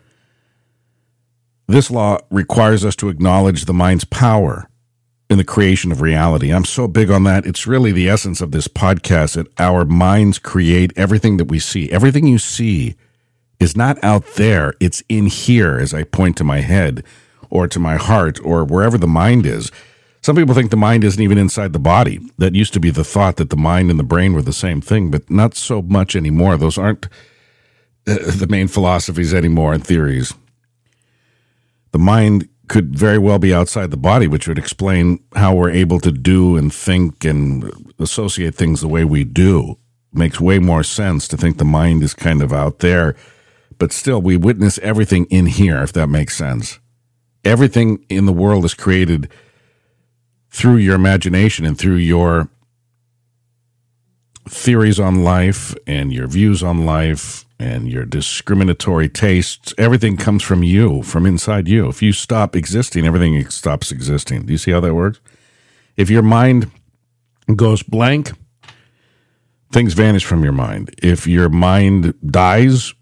This 1.67 1.91
law 1.91 2.19
requires 2.31 2.82
us 2.82 2.97
to 2.97 3.11
acknowledge 3.11 3.67
the 3.67 3.75
mind's 3.75 4.05
power 4.05 4.69
in 5.30 5.38
the 5.38 5.44
creation 5.44 5.92
of 5.92 6.00
reality. 6.00 6.50
I'm 6.50 6.64
so 6.64 6.88
big 6.88 7.10
on 7.10 7.25
that. 7.25 7.44
It's 7.44 7.66
really 7.66 7.92
the 7.92 8.08
essence 8.08 8.40
of 8.40 8.50
this 8.50 8.66
podcast 8.66 9.34
that 9.34 9.46
our 9.58 9.84
minds 9.84 10.38
create 10.38 10.92
everything 10.96 11.36
that 11.36 11.46
we 11.46 11.58
see. 11.58 11.90
Everything 11.92 12.26
you 12.26 12.38
see 12.38 12.94
is 13.60 13.76
not 13.76 14.02
out 14.02 14.24
there, 14.36 14.74
it's 14.81 15.03
in 15.08 15.26
here 15.26 15.79
as 15.79 15.93
I 15.93 16.05
point 16.05 16.36
to 16.38 16.44
my 16.44 16.60
head 16.60 17.05
or 17.50 17.69
to 17.69 17.79
my 17.79 17.96
heart 17.96 18.38
or 18.43 18.64
wherever 18.64 18.96
the 18.96 19.06
mind 19.06 19.44
is. 19.44 19.70
Some 20.22 20.36
people 20.36 20.55
think 20.55 20.70
the 20.70 20.76
mind 20.76 21.05
isn't 21.05 21.22
even 21.22 21.38
inside 21.38 21.72
the 21.72 21.79
body. 21.79 22.20
That 22.38 22.55
used 22.55 22.72
to 22.74 22.81
be 22.81 22.91
the 22.91 23.05
thought 23.05 23.36
that 23.36 23.50
the 23.50 23.56
mind 23.56 23.91
and 23.91 23.98
the 23.98 24.05
brain 24.05 24.32
were 24.32 24.43
the 24.43 24.53
same 24.53 24.81
thing, 24.81 25.10
but 25.10 25.31
not 25.31 25.55
so 25.55 25.82
much 25.82 26.17
anymore. 26.17 26.56
Those 26.56 26.79
aren't 26.79 27.06
uh, 28.06 28.17
the 28.36 28.46
main 28.48 28.69
philosophies 28.69 29.32
anymore 29.34 29.74
and 29.74 29.86
theories. 29.86 30.34
The 31.93 31.98
mind 31.98 32.48
could 32.69 32.96
very 32.96 33.19
well 33.19 33.39
be 33.39 33.55
outside 33.55 33.91
the 33.91 33.96
body, 33.96 34.27
which 34.27 34.46
would 34.46 34.58
explain 34.58 35.22
how 35.34 35.55
we're 35.55 35.70
able 35.70 36.01
to 36.01 36.13
do 36.13 36.56
and 36.56 36.72
think 36.72 37.25
and 37.25 37.70
associate 37.98 38.55
things 38.55 38.81
the 38.81 38.89
way 38.89 39.05
we 39.05 39.25
do. 39.25 39.79
makes 40.13 40.41
way 40.41 40.58
more 40.58 40.82
sense 40.82 41.29
to 41.29 41.37
think 41.37 41.58
the 41.58 41.65
mind 41.65 42.03
is 42.03 42.15
kind 42.15 42.43
of 42.43 42.53
out 42.53 42.79
there, 42.79 43.15
but 43.79 43.93
still, 43.93 44.20
we 44.20 44.37
witness 44.37 44.79
everything 44.79 45.27
in 45.27 45.46
here, 45.46 45.82
if 45.82 45.93
that 45.93 46.08
makes 46.08 46.37
sense. 46.37 46.79
Everything 47.44 48.05
in 48.08 48.27
the 48.27 48.32
world 48.32 48.65
is 48.65 48.75
created 48.75 49.31
through 50.51 50.77
your 50.77 50.94
imagination 50.94 51.65
and 51.65 51.79
through 51.79 51.96
your 51.96 52.48
theories 54.48 54.98
on 54.98 55.22
life 55.22 55.74
and 55.86 56.12
your 56.12 56.26
views 56.26 56.62
on 56.62 56.84
life 56.84 57.44
and 57.58 57.88
your 57.88 58.05
discriminatory 58.05 59.08
tastes, 59.08 59.74
everything 59.78 60.17
comes 60.17 60.43
from 60.43 60.62
you, 60.62 61.02
from 61.02 61.26
inside 61.26 61.69
you. 61.69 61.88
If 61.88 62.02
you 62.02 62.12
stop 62.12 62.55
existing, 62.55 63.06
everything 63.06 63.48
stops 63.50 63.90
existing. 63.90 64.46
Do 64.46 64.52
you 64.52 64.58
see 64.58 64.70
how 64.70 64.81
that 64.81 64.94
works? 64.94 65.20
If 65.96 66.10
your 66.10 66.22
mind 66.22 66.70
goes 67.56 67.82
blank, 67.82 68.32
things 69.72 69.94
vanish 69.94 70.24
from 70.24 70.44
your 70.44 70.52
mind. 70.52 70.94
If 71.02 71.26
your 71.26 71.48
mind 71.48 72.14
dies, 72.24 72.94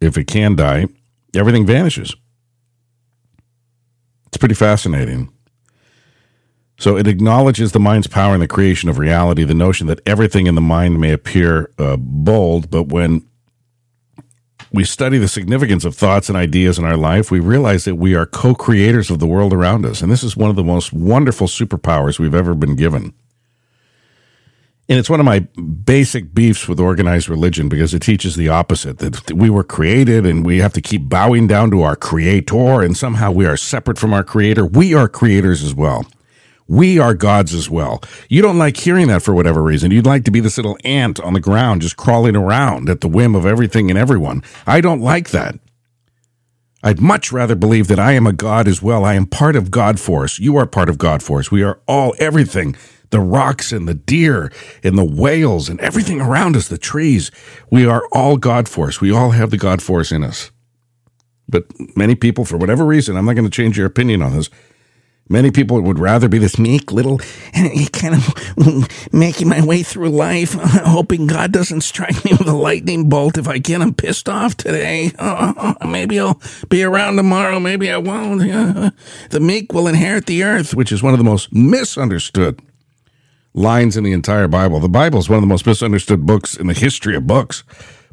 if 0.00 0.16
it 0.16 0.24
can 0.24 0.56
die, 0.56 0.86
everything 1.34 1.66
vanishes. 1.66 2.14
It's 4.28 4.38
pretty 4.38 4.54
fascinating. 4.54 5.32
So 6.78 6.96
it 6.96 7.06
acknowledges 7.06 7.72
the 7.72 7.80
mind's 7.80 8.06
power 8.06 8.34
in 8.34 8.40
the 8.40 8.48
creation 8.48 8.88
of 8.88 8.98
reality, 8.98 9.44
the 9.44 9.54
notion 9.54 9.86
that 9.86 10.00
everything 10.06 10.46
in 10.46 10.54
the 10.54 10.60
mind 10.60 11.00
may 11.00 11.12
appear 11.12 11.70
uh, 11.78 11.96
bold, 11.96 12.70
but 12.70 12.84
when 12.84 13.26
we 14.72 14.84
study 14.84 15.16
the 15.16 15.28
significance 15.28 15.84
of 15.84 15.94
thoughts 15.94 16.28
and 16.28 16.36
ideas 16.36 16.78
in 16.78 16.84
our 16.84 16.96
life, 16.96 17.30
we 17.30 17.40
realize 17.40 17.84
that 17.84 17.94
we 17.94 18.14
are 18.14 18.26
co 18.26 18.54
creators 18.54 19.10
of 19.10 19.20
the 19.20 19.26
world 19.26 19.54
around 19.54 19.86
us. 19.86 20.02
And 20.02 20.12
this 20.12 20.22
is 20.22 20.36
one 20.36 20.50
of 20.50 20.56
the 20.56 20.64
most 20.64 20.92
wonderful 20.92 21.46
superpowers 21.46 22.18
we've 22.18 22.34
ever 22.34 22.54
been 22.54 22.76
given. 22.76 23.14
And 24.88 24.98
it's 24.98 25.10
one 25.10 25.18
of 25.18 25.26
my 25.26 25.40
basic 25.40 26.32
beefs 26.32 26.68
with 26.68 26.78
organized 26.78 27.28
religion 27.28 27.68
because 27.68 27.92
it 27.92 28.00
teaches 28.00 28.36
the 28.36 28.50
opposite 28.50 28.98
that 28.98 29.32
we 29.32 29.50
were 29.50 29.64
created 29.64 30.24
and 30.24 30.46
we 30.46 30.60
have 30.60 30.72
to 30.74 30.80
keep 30.80 31.08
bowing 31.08 31.48
down 31.48 31.72
to 31.72 31.82
our 31.82 31.96
creator 31.96 32.82
and 32.82 32.96
somehow 32.96 33.32
we 33.32 33.46
are 33.46 33.56
separate 33.56 33.98
from 33.98 34.12
our 34.12 34.22
creator. 34.22 34.64
We 34.64 34.94
are 34.94 35.08
creators 35.08 35.64
as 35.64 35.74
well. 35.74 36.06
We 36.68 36.98
are 36.98 37.14
gods 37.14 37.54
as 37.54 37.70
well. 37.70 38.02
You 38.28 38.42
don't 38.42 38.58
like 38.58 38.76
hearing 38.76 39.06
that 39.08 39.22
for 39.22 39.34
whatever 39.34 39.62
reason. 39.62 39.90
You'd 39.90 40.06
like 40.06 40.24
to 40.24 40.30
be 40.30 40.40
this 40.40 40.56
little 40.56 40.76
ant 40.84 41.20
on 41.20 41.32
the 41.32 41.40
ground 41.40 41.82
just 41.82 41.96
crawling 41.96 42.34
around 42.34 42.88
at 42.88 43.00
the 43.00 43.08
whim 43.08 43.34
of 43.34 43.46
everything 43.46 43.88
and 43.90 43.98
everyone. 43.98 44.42
I 44.66 44.80
don't 44.80 45.00
like 45.00 45.30
that. 45.30 45.58
I'd 46.82 47.00
much 47.00 47.32
rather 47.32 47.54
believe 47.54 47.88
that 47.88 47.98
I 47.98 48.12
am 48.12 48.26
a 48.26 48.32
God 48.32 48.68
as 48.68 48.82
well. 48.82 49.04
I 49.04 49.14
am 49.14 49.26
part 49.26 49.56
of 49.56 49.70
God 49.70 49.98
Force. 49.98 50.38
You 50.38 50.56
are 50.56 50.66
part 50.66 50.88
of 50.88 50.98
God 50.98 51.22
Force. 51.22 51.50
We 51.50 51.62
are 51.62 51.80
all 51.86 52.14
everything 52.18 52.76
the 53.10 53.20
rocks 53.20 53.72
and 53.72 53.86
the 53.86 53.94
deer 53.94 54.52
and 54.82 54.98
the 54.98 55.04
whales 55.04 55.68
and 55.68 55.80
everything 55.80 56.20
around 56.20 56.56
us, 56.56 56.68
the 56.68 56.78
trees. 56.78 57.30
We 57.70 57.86
are 57.86 58.02
all 58.12 58.36
God 58.36 58.68
Force. 58.68 59.00
We 59.00 59.12
all 59.12 59.30
have 59.30 59.50
the 59.50 59.56
God 59.56 59.80
Force 59.80 60.10
in 60.10 60.24
us. 60.24 60.50
But 61.48 61.66
many 61.96 62.14
people, 62.14 62.44
for 62.44 62.56
whatever 62.56 62.84
reason, 62.84 63.16
I'm 63.16 63.24
not 63.24 63.34
going 63.34 63.44
to 63.44 63.50
change 63.50 63.78
your 63.78 63.86
opinion 63.86 64.22
on 64.22 64.36
this, 64.36 64.50
Many 65.28 65.50
people 65.50 65.80
would 65.80 65.98
rather 65.98 66.28
be 66.28 66.38
this 66.38 66.56
meek 66.58 66.92
little, 66.92 67.18
kind 67.92 68.14
of 68.14 69.12
making 69.12 69.48
my 69.48 69.64
way 69.64 69.82
through 69.82 70.10
life, 70.10 70.52
hoping 70.60 71.26
God 71.26 71.50
doesn't 71.50 71.80
strike 71.80 72.24
me 72.24 72.32
with 72.32 72.46
a 72.46 72.54
lightning 72.54 73.08
bolt 73.08 73.36
if 73.36 73.48
I 73.48 73.58
get 73.58 73.80
him 73.80 73.92
pissed 73.92 74.28
off 74.28 74.56
today. 74.56 75.10
Oh, 75.18 75.74
maybe 75.84 76.20
I'll 76.20 76.40
be 76.68 76.84
around 76.84 77.16
tomorrow. 77.16 77.58
Maybe 77.58 77.90
I 77.90 77.96
won't. 77.96 78.40
The 79.30 79.40
meek 79.40 79.72
will 79.72 79.88
inherit 79.88 80.26
the 80.26 80.44
earth, 80.44 80.74
which 80.74 80.92
is 80.92 81.02
one 81.02 81.12
of 81.12 81.18
the 81.18 81.24
most 81.24 81.52
misunderstood 81.52 82.60
lines 83.52 83.96
in 83.96 84.04
the 84.04 84.12
entire 84.12 84.46
Bible. 84.46 84.78
The 84.78 84.88
Bible 84.88 85.18
is 85.18 85.28
one 85.28 85.38
of 85.38 85.42
the 85.42 85.48
most 85.48 85.66
misunderstood 85.66 86.24
books 86.24 86.56
in 86.56 86.68
the 86.68 86.74
history 86.74 87.16
of 87.16 87.26
books. 87.26 87.64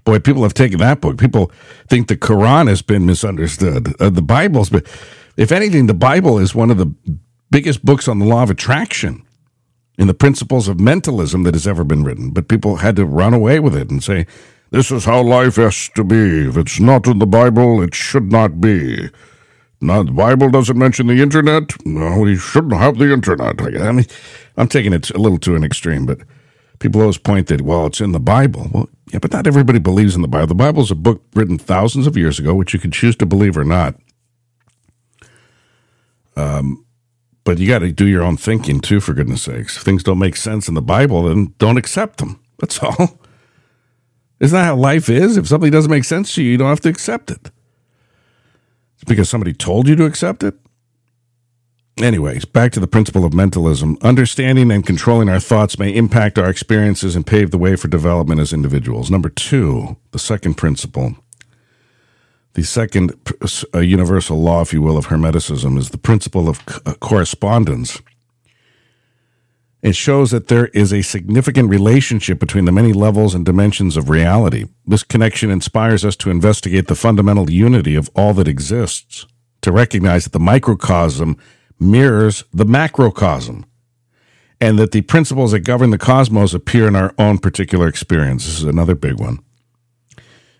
Boy, 0.03 0.19
people 0.19 0.43
have 0.43 0.53
taken 0.53 0.79
that 0.79 0.99
book. 0.99 1.17
People 1.17 1.51
think 1.89 2.07
the 2.07 2.17
Quran 2.17 2.67
has 2.67 2.81
been 2.81 3.05
misunderstood. 3.05 3.93
Uh, 4.01 4.09
the 4.09 4.21
Bible's 4.21 4.69
been 4.69 4.83
if 5.37 5.51
anything, 5.51 5.87
the 5.87 5.93
Bible 5.93 6.39
is 6.39 6.55
one 6.55 6.71
of 6.71 6.77
the 6.77 6.93
biggest 7.51 7.85
books 7.85 8.07
on 8.07 8.19
the 8.19 8.25
law 8.25 8.43
of 8.43 8.49
attraction 8.49 9.25
and 9.97 10.09
the 10.09 10.13
principles 10.13 10.67
of 10.67 10.79
mentalism 10.79 11.43
that 11.43 11.53
has 11.53 11.67
ever 11.67 11.83
been 11.83 12.03
written. 12.03 12.31
But 12.31 12.47
people 12.47 12.77
had 12.77 12.95
to 12.95 13.05
run 13.05 13.33
away 13.33 13.59
with 13.59 13.75
it 13.75 13.89
and 13.91 14.03
say, 14.03 14.25
this 14.71 14.89
is 14.89 15.05
how 15.05 15.21
life 15.21 15.57
has 15.57 15.89
to 15.89 16.03
be. 16.03 16.47
If 16.47 16.57
it's 16.57 16.79
not 16.79 17.05
in 17.05 17.19
the 17.19 17.27
Bible, 17.27 17.81
it 17.83 17.93
should 17.93 18.31
not 18.31 18.59
be. 18.59 19.09
Not, 19.79 20.07
the 20.07 20.11
Bible 20.13 20.49
doesn't 20.49 20.77
mention 20.77 21.07
the 21.07 21.21
internet. 21.21 21.85
No, 21.85 22.19
we 22.19 22.37
shouldn't 22.37 22.73
have 22.73 22.97
the 22.97 23.13
internet. 23.13 23.61
I 23.61 23.91
mean, 23.91 24.05
I'm 24.57 24.67
taking 24.67 24.93
it 24.93 25.11
a 25.11 25.19
little 25.19 25.37
to 25.39 25.55
an 25.55 25.63
extreme, 25.63 26.05
but 26.07 26.19
people 26.79 27.01
always 27.01 27.17
point 27.19 27.47
that, 27.47 27.61
well, 27.61 27.85
it's 27.85 28.01
in 28.01 28.13
the 28.13 28.19
Bible. 28.19 28.67
Well, 28.73 28.89
yeah, 29.11 29.19
but 29.19 29.31
not 29.31 29.45
everybody 29.45 29.77
believes 29.77 30.15
in 30.15 30.23
the 30.23 30.27
Bible. 30.27 30.47
The 30.47 30.55
Bible 30.55 30.81
is 30.81 30.89
a 30.89 30.95
book 30.95 31.21
written 31.35 31.59
thousands 31.59 32.07
of 32.07 32.17
years 32.17 32.39
ago, 32.39 32.55
which 32.55 32.73
you 32.73 32.79
can 32.79 32.91
choose 32.91 33.15
to 33.17 33.27
believe 33.27 33.57
or 33.57 33.63
not. 33.63 33.95
Um, 36.35 36.85
but 37.43 37.59
you 37.59 37.67
got 37.67 37.79
to 37.79 37.91
do 37.91 38.05
your 38.05 38.23
own 38.23 38.37
thinking 38.37 38.79
too, 38.79 38.99
for 38.99 39.13
goodness 39.13 39.43
sakes. 39.43 39.77
If 39.77 39.83
things 39.83 40.03
don't 40.03 40.19
make 40.19 40.35
sense 40.35 40.67
in 40.67 40.75
the 40.75 40.81
Bible, 40.81 41.23
then 41.23 41.53
don't 41.57 41.77
accept 41.77 42.17
them. 42.17 42.39
That's 42.59 42.79
all. 42.83 43.19
Isn't 44.39 44.57
that 44.57 44.65
how 44.65 44.75
life 44.75 45.09
is? 45.09 45.37
If 45.37 45.47
something 45.47 45.71
doesn't 45.71 45.91
make 45.91 46.03
sense 46.03 46.33
to 46.35 46.43
you, 46.43 46.51
you 46.51 46.57
don't 46.57 46.69
have 46.69 46.81
to 46.81 46.89
accept 46.89 47.31
it. 47.31 47.51
It's 48.95 49.03
because 49.05 49.29
somebody 49.29 49.53
told 49.53 49.87
you 49.87 49.95
to 49.95 50.05
accept 50.05 50.43
it. 50.43 50.55
Anyways, 51.97 52.45
back 52.45 52.71
to 52.71 52.79
the 52.79 52.87
principle 52.87 53.23
of 53.23 53.33
mentalism. 53.33 53.97
Understanding 54.01 54.71
and 54.71 54.85
controlling 54.85 55.29
our 55.29 55.39
thoughts 55.39 55.77
may 55.77 55.93
impact 55.93 56.39
our 56.39 56.49
experiences 56.49 57.15
and 57.15 57.25
pave 57.25 57.51
the 57.51 57.57
way 57.57 57.75
for 57.75 57.87
development 57.87 58.41
as 58.41 58.51
individuals. 58.51 59.11
Number 59.11 59.29
two, 59.29 59.97
the 60.11 60.19
second 60.19 60.55
principle 60.55 61.15
the 62.53 62.63
second 62.63 63.13
uh, 63.73 63.79
universal 63.79 64.39
law, 64.41 64.61
if 64.61 64.73
you 64.73 64.81
will, 64.81 64.97
of 64.97 65.07
Hermeticism 65.07 65.77
is 65.77 65.89
the 65.89 65.97
principle 65.97 66.47
of 66.47 66.61
uh, 66.85 66.93
correspondence. 66.95 68.01
It 69.81 69.95
shows 69.95 70.31
that 70.31 70.47
there 70.47 70.67
is 70.67 70.93
a 70.93 71.01
significant 71.01 71.69
relationship 71.69 72.39
between 72.39 72.65
the 72.65 72.71
many 72.71 72.93
levels 72.93 73.35
and 73.35 73.43
dimensions 73.43 73.97
of 73.97 74.09
reality. 74.09 74.65
This 74.85 75.03
connection 75.03 75.51
inspires 75.51 76.05
us 76.05 76.15
to 76.17 76.29
investigate 76.29 76.87
the 76.87 76.95
fundamental 76.95 77.49
unity 77.49 77.95
of 77.95 78.09
all 78.15 78.33
that 78.35 78.47
exists, 78.47 79.25
to 79.61 79.71
recognize 79.71 80.23
that 80.23 80.31
the 80.31 80.39
microcosm 80.39 81.37
mirrors 81.79 82.45
the 82.53 82.65
macrocosm, 82.65 83.65
and 84.61 84.79
that 84.79 84.93
the 84.93 85.01
principles 85.01 85.51
that 85.51 85.61
govern 85.61 85.89
the 85.89 85.97
cosmos 85.97 86.53
appear 86.53 86.87
in 86.87 86.95
our 86.95 87.13
own 87.17 87.37
particular 87.39 87.87
experience. 87.87 88.45
This 88.45 88.59
is 88.59 88.63
another 88.63 88.95
big 88.95 89.19
one. 89.19 89.39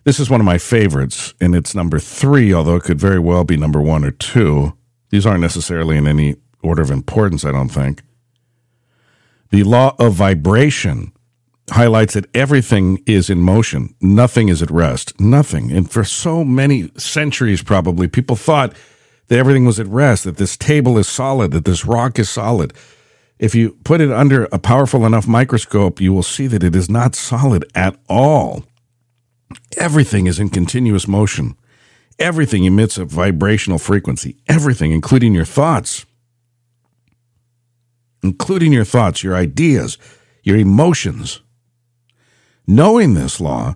This 0.05 0.19
is 0.19 0.29
one 0.29 0.41
of 0.41 0.45
my 0.45 0.57
favorites, 0.57 1.33
and 1.39 1.55
it's 1.55 1.73
number 1.73 1.97
three, 1.97 2.53
although 2.53 2.75
it 2.75 2.83
could 2.83 2.99
very 2.99 3.19
well 3.19 3.45
be 3.45 3.55
number 3.55 3.81
one 3.81 4.03
or 4.03 4.11
two. 4.11 4.73
These 5.11 5.25
aren't 5.25 5.41
necessarily 5.41 5.95
in 5.95 6.07
any 6.07 6.35
order 6.61 6.81
of 6.81 6.91
importance, 6.91 7.45
I 7.45 7.51
don't 7.51 7.69
think. 7.69 8.01
The 9.51 9.63
law 9.63 9.95
of 9.99 10.13
vibration 10.13 11.13
highlights 11.69 12.15
that 12.15 12.25
everything 12.35 13.01
is 13.05 13.29
in 13.29 13.39
motion, 13.39 13.95
nothing 14.01 14.49
is 14.49 14.61
at 14.61 14.71
rest, 14.71 15.17
nothing. 15.21 15.71
And 15.71 15.89
for 15.89 16.03
so 16.03 16.43
many 16.43 16.91
centuries, 16.97 17.63
probably, 17.63 18.07
people 18.07 18.35
thought 18.35 18.75
that 19.27 19.39
everything 19.39 19.63
was 19.63 19.79
at 19.79 19.87
rest, 19.87 20.25
that 20.25 20.37
this 20.37 20.57
table 20.57 20.97
is 20.97 21.07
solid, 21.07 21.51
that 21.51 21.63
this 21.63 21.85
rock 21.85 22.19
is 22.19 22.29
solid. 22.29 22.73
If 23.39 23.55
you 23.55 23.77
put 23.83 24.01
it 24.01 24.11
under 24.11 24.45
a 24.51 24.59
powerful 24.59 25.05
enough 25.05 25.27
microscope, 25.27 26.01
you 26.01 26.11
will 26.11 26.23
see 26.23 26.47
that 26.47 26.63
it 26.63 26.75
is 26.75 26.89
not 26.89 27.15
solid 27.15 27.63
at 27.73 27.95
all. 28.09 28.65
Everything 29.77 30.27
is 30.27 30.39
in 30.39 30.49
continuous 30.49 31.07
motion. 31.07 31.55
Everything 32.19 32.63
emits 32.65 32.97
a 32.97 33.05
vibrational 33.05 33.79
frequency. 33.79 34.37
Everything, 34.47 34.91
including 34.91 35.33
your 35.33 35.45
thoughts. 35.45 36.05
Including 38.21 38.71
your 38.71 38.85
thoughts, 38.85 39.23
your 39.23 39.35
ideas, 39.35 39.97
your 40.43 40.57
emotions. 40.57 41.41
Knowing 42.67 43.13
this 43.13 43.41
law 43.41 43.75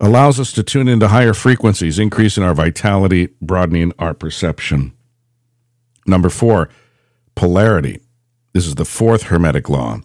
allows 0.00 0.40
us 0.40 0.50
to 0.52 0.62
tune 0.62 0.88
into 0.88 1.08
higher 1.08 1.34
frequencies, 1.34 1.98
increasing 1.98 2.42
our 2.42 2.54
vitality, 2.54 3.28
broadening 3.40 3.92
our 3.98 4.14
perception. 4.14 4.92
Number 6.06 6.28
four, 6.28 6.68
polarity. 7.36 8.00
This 8.52 8.66
is 8.66 8.74
the 8.74 8.84
fourth 8.84 9.24
Hermetic 9.24 9.68
law. 9.68 10.00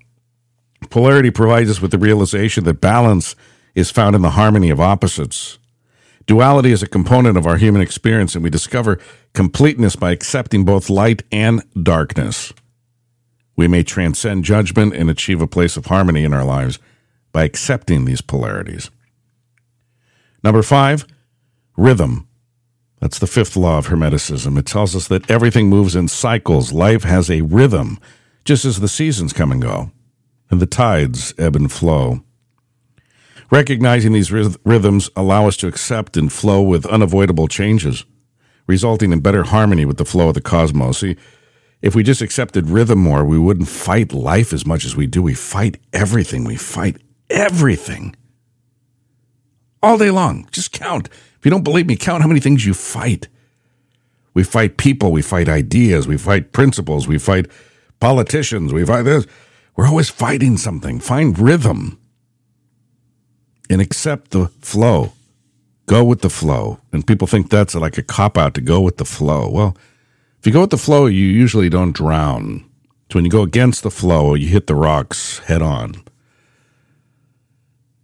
Polarity 0.90 1.32
provides 1.32 1.72
us 1.72 1.82
with 1.82 1.92
the 1.92 1.98
realization 1.98 2.64
that 2.66 2.80
balance 2.80 3.36
is 3.78 3.92
found 3.92 4.16
in 4.16 4.24
the 4.24 4.32
harmony 4.32 4.72
of 4.72 4.80
opposites. 4.80 5.60
Duality 6.26 6.72
is 6.72 6.82
a 6.82 6.88
component 6.88 7.38
of 7.38 7.46
our 7.46 7.58
human 7.58 7.80
experience, 7.80 8.34
and 8.34 8.44
we 8.44 8.50
discover 8.50 9.00
completeness 9.34 9.96
by 9.96 10.12
accepting 10.12 10.66
both 10.66 10.90
light 10.90 11.22
and 11.32 11.62
darkness. 11.82 12.52
We 13.56 13.68
may 13.68 13.84
transcend 13.84 14.46
judgment 14.46 14.96
and 14.96 15.12
achieve 15.12 15.44
a 15.44 15.48
place 15.48 15.78
of 15.78 15.86
harmony 15.86 16.24
in 16.24 16.34
our 16.34 16.44
lives 16.44 16.80
by 17.32 17.44
accepting 17.44 18.06
these 18.06 18.20
polarities. 18.20 18.90
Number 20.44 20.64
five, 20.64 21.06
rhythm. 21.78 22.28
That's 23.00 23.20
the 23.20 23.28
fifth 23.28 23.56
law 23.56 23.78
of 23.78 23.88
Hermeticism. 23.88 24.58
It 24.58 24.66
tells 24.66 24.96
us 24.96 25.08
that 25.08 25.30
everything 25.30 25.70
moves 25.70 25.96
in 25.96 26.08
cycles. 26.08 26.74
Life 26.74 27.04
has 27.04 27.30
a 27.30 27.42
rhythm, 27.42 28.00
just 28.44 28.66
as 28.66 28.80
the 28.80 28.88
seasons 28.88 29.34
come 29.34 29.52
and 29.52 29.62
go, 29.62 29.92
and 30.50 30.60
the 30.60 30.66
tides 30.66 31.32
ebb 31.38 31.56
and 31.56 31.72
flow. 31.72 32.24
Recognizing 33.50 34.12
these 34.12 34.32
rhythms 34.32 35.10
allow 35.16 35.48
us 35.48 35.56
to 35.58 35.68
accept 35.68 36.18
and 36.18 36.32
flow 36.32 36.62
with 36.62 36.86
unavoidable 36.86 37.48
changes, 37.48 38.04
resulting 38.68 39.14
in 39.14 39.22
better 39.22 39.44
harmony 39.44 39.86
with 39.86 39.98
the 39.98 40.06
flow 40.06 40.28
of 40.28 40.34
the 40.34 40.42
cosmos. 40.42 41.00
See, 41.00 41.16
if 41.82 41.96
we 41.96 42.04
just 42.04 42.22
accepted 42.22 42.70
rhythm 42.70 43.00
more, 43.00 43.24
we 43.24 43.40
wouldn't 43.40 43.70
fight 43.70 44.12
life 44.12 44.52
as 44.52 44.66
much 44.66 44.84
as 44.84 44.98
we 44.98 45.08
do. 45.08 45.22
We 45.22 45.34
fight 45.34 45.80
everything. 45.94 46.44
We 46.44 46.58
fight 46.58 46.98
everything. 47.30 48.16
All 49.82 49.98
day 49.98 50.12
long. 50.12 50.50
Just 50.52 50.74
count. 50.74 51.08
If 51.08 51.46
you 51.46 51.52
don't 51.52 51.64
believe 51.64 51.88
me, 51.88 51.96
count 51.96 52.24
how 52.24 52.28
many 52.28 52.42
things 52.42 52.66
you 52.66 52.74
fight. 52.74 53.30
We 54.34 54.44
fight 54.44 54.78
people, 54.78 55.12
we 55.12 55.22
fight 55.22 55.48
ideas, 55.48 56.08
we 56.08 56.18
fight 56.18 56.52
principles, 56.52 57.08
we 57.08 57.18
fight 57.18 57.48
politicians, 58.00 58.74
we 58.74 58.86
fight 58.86 59.04
this. 59.04 59.26
We're 59.76 59.88
always 59.88 60.10
fighting 60.10 60.58
something. 60.58 61.00
Find 61.00 61.38
rhythm 61.40 62.00
and 63.70 63.82
accept 63.82 64.32
the 64.32 64.48
flow. 64.62 65.14
Go 65.86 66.04
with 66.04 66.22
the 66.22 66.30
flow. 66.30 66.80
And 66.92 67.08
people 67.08 67.28
think 67.28 67.50
that's 67.50 67.76
like 67.76 67.98
a 67.98 68.04
cop 68.04 68.38
out 68.38 68.54
to 68.56 68.62
go 68.62 68.82
with 68.82 68.98
the 68.98 69.06
flow. 69.06 69.50
Well, 69.50 69.78
if 70.40 70.46
you 70.46 70.52
go 70.52 70.62
with 70.62 70.70
the 70.70 70.78
flow, 70.78 71.06
you 71.06 71.26
usually 71.26 71.70
don't 71.70 71.96
drown. 71.96 72.64
So 73.10 73.18
when 73.18 73.26
you 73.26 73.32
go 73.32 73.42
against 73.42 73.84
the 73.84 73.92
flow, 73.92 74.34
you 74.34 74.48
hit 74.50 74.68
the 74.68 74.76
rocks 74.76 75.40
head 75.40 75.62
on. 75.62 75.96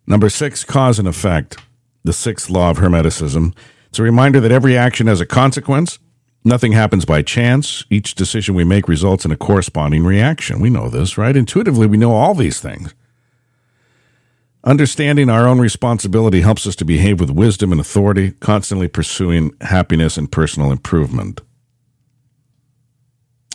Number 0.08 0.30
six, 0.30 0.64
cause 0.64 1.00
and 1.00 1.08
effect. 1.08 1.58
The 2.04 2.14
sixth 2.14 2.50
law 2.50 2.70
of 2.70 2.78
Hermeticism. 2.78 3.56
It's 3.88 4.00
a 4.00 4.04
reminder 4.04 4.40
that 4.40 4.52
every 4.52 4.78
action 4.78 5.08
has 5.08 5.22
a 5.22 5.26
consequence. 5.26 6.00
Nothing 6.44 6.74
happens 6.74 7.06
by 7.06 7.22
chance. 7.22 7.86
Each 7.90 8.16
decision 8.16 8.56
we 8.56 8.66
make 8.66 8.90
results 8.90 9.24
in 9.24 9.32
a 9.32 9.38
corresponding 9.38 10.04
reaction. 10.04 10.60
We 10.60 10.70
know 10.70 10.90
this, 10.90 11.18
right? 11.18 11.36
Intuitively, 11.36 11.88
we 11.88 11.96
know 11.96 12.12
all 12.12 12.34
these 12.34 12.60
things. 12.60 12.94
Understanding 14.66 15.30
our 15.30 15.46
own 15.46 15.60
responsibility 15.60 16.40
helps 16.42 16.66
us 16.66 16.76
to 16.78 16.86
behave 16.86 17.20
with 17.20 17.30
wisdom 17.30 17.74
and 17.74 17.82
authority, 17.82 18.32
constantly 18.40 18.88
pursuing 18.88 19.52
happiness 19.60 20.18
and 20.18 20.32
personal 20.32 20.72
improvement. 20.72 21.42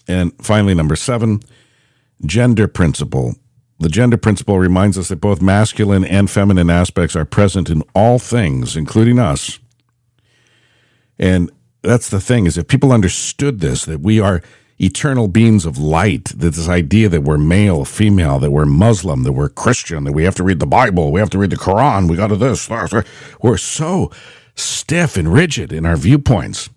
And 0.07 0.33
finally, 0.43 0.75
number 0.75 0.97
seven, 0.97 1.41
gender 2.27 2.69
principle. 2.69 3.37
The 3.79 3.89
gender 3.89 4.19
principle 4.19 4.59
reminds 4.59 4.99
us 4.99 5.09
that 5.09 5.21
both 5.21 5.41
masculine 5.41 6.05
and 6.05 6.31
feminine 6.31 6.69
aspects 6.69 7.17
are 7.17 7.25
present 7.25 7.71
in 7.71 7.83
all 7.95 8.19
things, 8.19 8.77
including 8.77 9.19
us. 9.19 9.59
And 11.19 11.51
that's 11.83 12.11
the 12.11 12.21
thing 12.21 12.47
is 12.47 12.59
if 12.59 12.69
people 12.69 12.93
understood 12.93 13.61
this, 13.61 13.85
that 13.87 14.01
we 14.01 14.21
are 14.21 14.43
eternal 14.81 15.29
beings 15.29 15.67
of 15.67 15.77
light, 15.79 16.27
that 16.27 16.55
this 16.55 16.69
idea 16.69 17.09
that 17.09 17.23
we're 17.23 17.39
male, 17.39 17.85
female, 17.85 18.39
that 18.39 18.53
we're 18.53 18.65
Muslim, 18.65 19.25
that 19.25 19.33
we're 19.33 19.49
Christian, 19.49 20.05
that 20.05 20.13
we 20.13 20.25
have 20.25 20.37
to 20.37 20.45
read 20.45 20.61
the 20.61 20.67
Bible, 20.67 21.11
we 21.11 21.21
have 21.21 21.31
to 21.31 21.39
read 21.39 21.51
the 21.51 21.57
Quran, 21.57 22.09
we 22.09 22.17
got 22.17 22.29
to 22.29 22.37
this. 22.37 22.71
We're 23.43 23.57
so 23.57 24.11
stiff 24.55 25.17
and 25.17 25.33
rigid 25.33 25.73
in 25.73 25.85
our 25.85 25.97
viewpoints. 25.97 26.71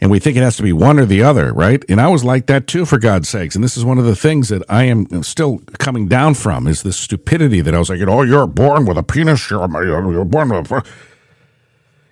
And 0.00 0.10
we 0.10 0.18
think 0.18 0.36
it 0.36 0.42
has 0.42 0.56
to 0.58 0.62
be 0.62 0.72
one 0.72 0.98
or 0.98 1.06
the 1.06 1.22
other, 1.22 1.54
right? 1.54 1.82
And 1.88 1.98
I 1.98 2.08
was 2.08 2.24
like 2.24 2.46
that 2.46 2.66
too, 2.66 2.84
for 2.84 2.98
God's 2.98 3.28
sakes. 3.28 3.54
And 3.54 3.64
this 3.64 3.76
is 3.76 3.86
one 3.86 3.96
of 3.98 4.04
the 4.04 4.16
things 4.16 4.50
that 4.50 4.62
I 4.68 4.84
am 4.84 5.22
still 5.22 5.60
coming 5.78 6.08
down 6.08 6.34
from 6.34 6.66
is 6.66 6.82
this 6.82 6.98
stupidity 6.98 7.62
that 7.62 7.74
I 7.74 7.78
was 7.78 7.88
like, 7.88 8.00
oh, 8.06 8.22
you're 8.22 8.46
born 8.46 8.84
with 8.84 8.98
a 8.98 9.02
penis, 9.02 9.48
you're, 9.48 9.66
you're 9.84 10.24
born 10.26 10.50
with 10.50 10.70
a. 10.70 10.82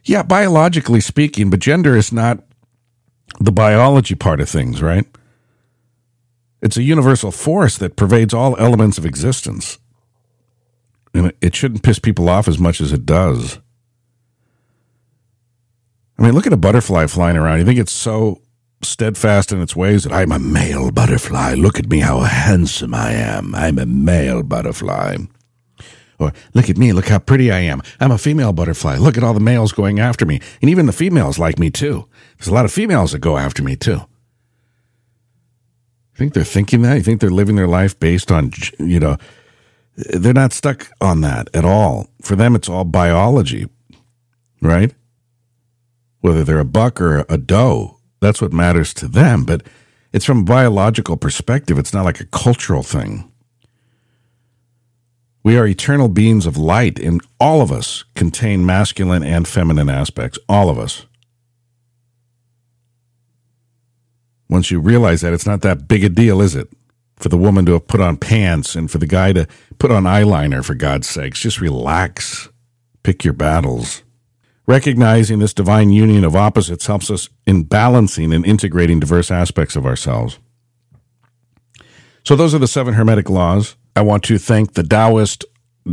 Yeah, 0.04 0.22
biologically 0.22 1.00
speaking, 1.00 1.50
but 1.50 1.60
gender 1.60 1.94
is 1.94 2.12
not 2.12 2.42
the 3.40 3.52
biology 3.52 4.14
part 4.14 4.40
of 4.40 4.48
things, 4.48 4.82
right? 4.82 5.06
It's 6.60 6.76
a 6.76 6.82
universal 6.82 7.32
force 7.32 7.76
that 7.78 7.96
pervades 7.96 8.32
all 8.32 8.56
elements 8.58 8.98
of 8.98 9.04
existence. 9.04 9.78
And 11.12 11.32
it 11.40 11.54
shouldn't 11.54 11.82
piss 11.82 11.98
people 11.98 12.28
off 12.28 12.48
as 12.48 12.58
much 12.58 12.80
as 12.80 12.92
it 12.92 13.04
does. 13.04 13.58
I 16.18 16.22
mean, 16.22 16.34
look 16.34 16.46
at 16.46 16.52
a 16.52 16.58
butterfly 16.58 17.06
flying 17.06 17.36
around. 17.36 17.58
You 17.58 17.64
think 17.64 17.80
it's 17.80 17.92
so 17.92 18.40
steadfast 18.82 19.52
in 19.52 19.60
its 19.60 19.74
ways 19.74 20.04
that 20.04 20.12
I'm 20.12 20.32
a 20.32 20.38
male 20.38 20.90
butterfly. 20.90 21.54
Look 21.54 21.78
at 21.78 21.88
me, 21.88 21.98
how 21.98 22.20
handsome 22.20 22.94
I 22.94 23.12
am. 23.12 23.54
I'm 23.54 23.78
a 23.78 23.86
male 23.86 24.42
butterfly. 24.42 25.16
Or 26.22 26.32
look 26.54 26.70
at 26.70 26.78
me, 26.78 26.92
look 26.92 27.08
how 27.08 27.18
pretty 27.18 27.50
I 27.50 27.58
am. 27.58 27.82
I'm 28.00 28.12
a 28.12 28.18
female 28.18 28.52
butterfly. 28.52 28.96
Look 28.96 29.16
at 29.16 29.24
all 29.24 29.34
the 29.34 29.40
males 29.40 29.72
going 29.72 29.98
after 29.98 30.24
me. 30.24 30.40
And 30.60 30.70
even 30.70 30.86
the 30.86 30.92
females 30.92 31.38
like 31.38 31.58
me 31.58 31.70
too. 31.70 32.08
There's 32.38 32.48
a 32.48 32.54
lot 32.54 32.64
of 32.64 32.72
females 32.72 33.12
that 33.12 33.18
go 33.18 33.36
after 33.36 33.62
me 33.62 33.76
too. 33.76 34.00
You 36.12 36.18
think 36.18 36.34
they're 36.34 36.44
thinking 36.44 36.82
that? 36.82 36.94
You 36.96 37.02
think 37.02 37.20
they're 37.20 37.30
living 37.30 37.56
their 37.56 37.68
life 37.68 37.98
based 37.98 38.30
on, 38.30 38.52
you 38.78 39.00
know, 39.00 39.16
they're 39.96 40.32
not 40.32 40.52
stuck 40.52 40.90
on 41.00 41.20
that 41.22 41.48
at 41.54 41.64
all. 41.64 42.08
For 42.22 42.36
them, 42.36 42.54
it's 42.54 42.68
all 42.68 42.84
biology, 42.84 43.68
right? 44.60 44.94
Whether 46.20 46.44
they're 46.44 46.58
a 46.58 46.64
buck 46.64 47.00
or 47.00 47.24
a 47.28 47.38
doe, 47.38 47.98
that's 48.20 48.40
what 48.40 48.52
matters 48.52 48.94
to 48.94 49.08
them. 49.08 49.44
But 49.44 49.66
it's 50.12 50.24
from 50.24 50.40
a 50.40 50.44
biological 50.44 51.16
perspective, 51.16 51.78
it's 51.78 51.92
not 51.92 52.04
like 52.04 52.20
a 52.20 52.26
cultural 52.26 52.82
thing. 52.82 53.31
We 55.44 55.56
are 55.56 55.66
eternal 55.66 56.08
beings 56.08 56.46
of 56.46 56.56
light, 56.56 56.98
and 57.00 57.20
all 57.40 57.62
of 57.62 57.72
us 57.72 58.04
contain 58.14 58.64
masculine 58.64 59.24
and 59.24 59.46
feminine 59.48 59.90
aspects. 59.90 60.38
All 60.48 60.70
of 60.70 60.78
us. 60.78 61.06
Once 64.48 64.70
you 64.70 64.78
realize 64.78 65.22
that, 65.22 65.32
it's 65.32 65.46
not 65.46 65.62
that 65.62 65.88
big 65.88 66.04
a 66.04 66.08
deal, 66.08 66.40
is 66.40 66.54
it? 66.54 66.68
For 67.16 67.28
the 67.28 67.38
woman 67.38 67.66
to 67.66 67.72
have 67.72 67.88
put 67.88 68.00
on 68.00 68.18
pants 68.18 68.76
and 68.76 68.90
for 68.90 68.98
the 68.98 69.06
guy 69.06 69.32
to 69.32 69.48
put 69.78 69.90
on 69.90 70.04
eyeliner, 70.04 70.64
for 70.64 70.74
God's 70.74 71.08
sakes. 71.08 71.40
Just 71.40 71.60
relax. 71.60 72.48
Pick 73.02 73.24
your 73.24 73.34
battles. 73.34 74.02
Recognizing 74.66 75.40
this 75.40 75.54
divine 75.54 75.90
union 75.90 76.24
of 76.24 76.36
opposites 76.36 76.86
helps 76.86 77.10
us 77.10 77.28
in 77.46 77.64
balancing 77.64 78.32
and 78.32 78.46
integrating 78.46 79.00
diverse 79.00 79.30
aspects 79.30 79.74
of 79.74 79.86
ourselves. 79.86 80.38
So, 82.24 82.36
those 82.36 82.54
are 82.54 82.58
the 82.58 82.68
seven 82.68 82.94
Hermetic 82.94 83.28
laws. 83.28 83.74
I 83.94 84.00
want 84.00 84.24
to 84.24 84.38
thank 84.38 84.72
the 84.72 84.82
Taoist 84.82 85.44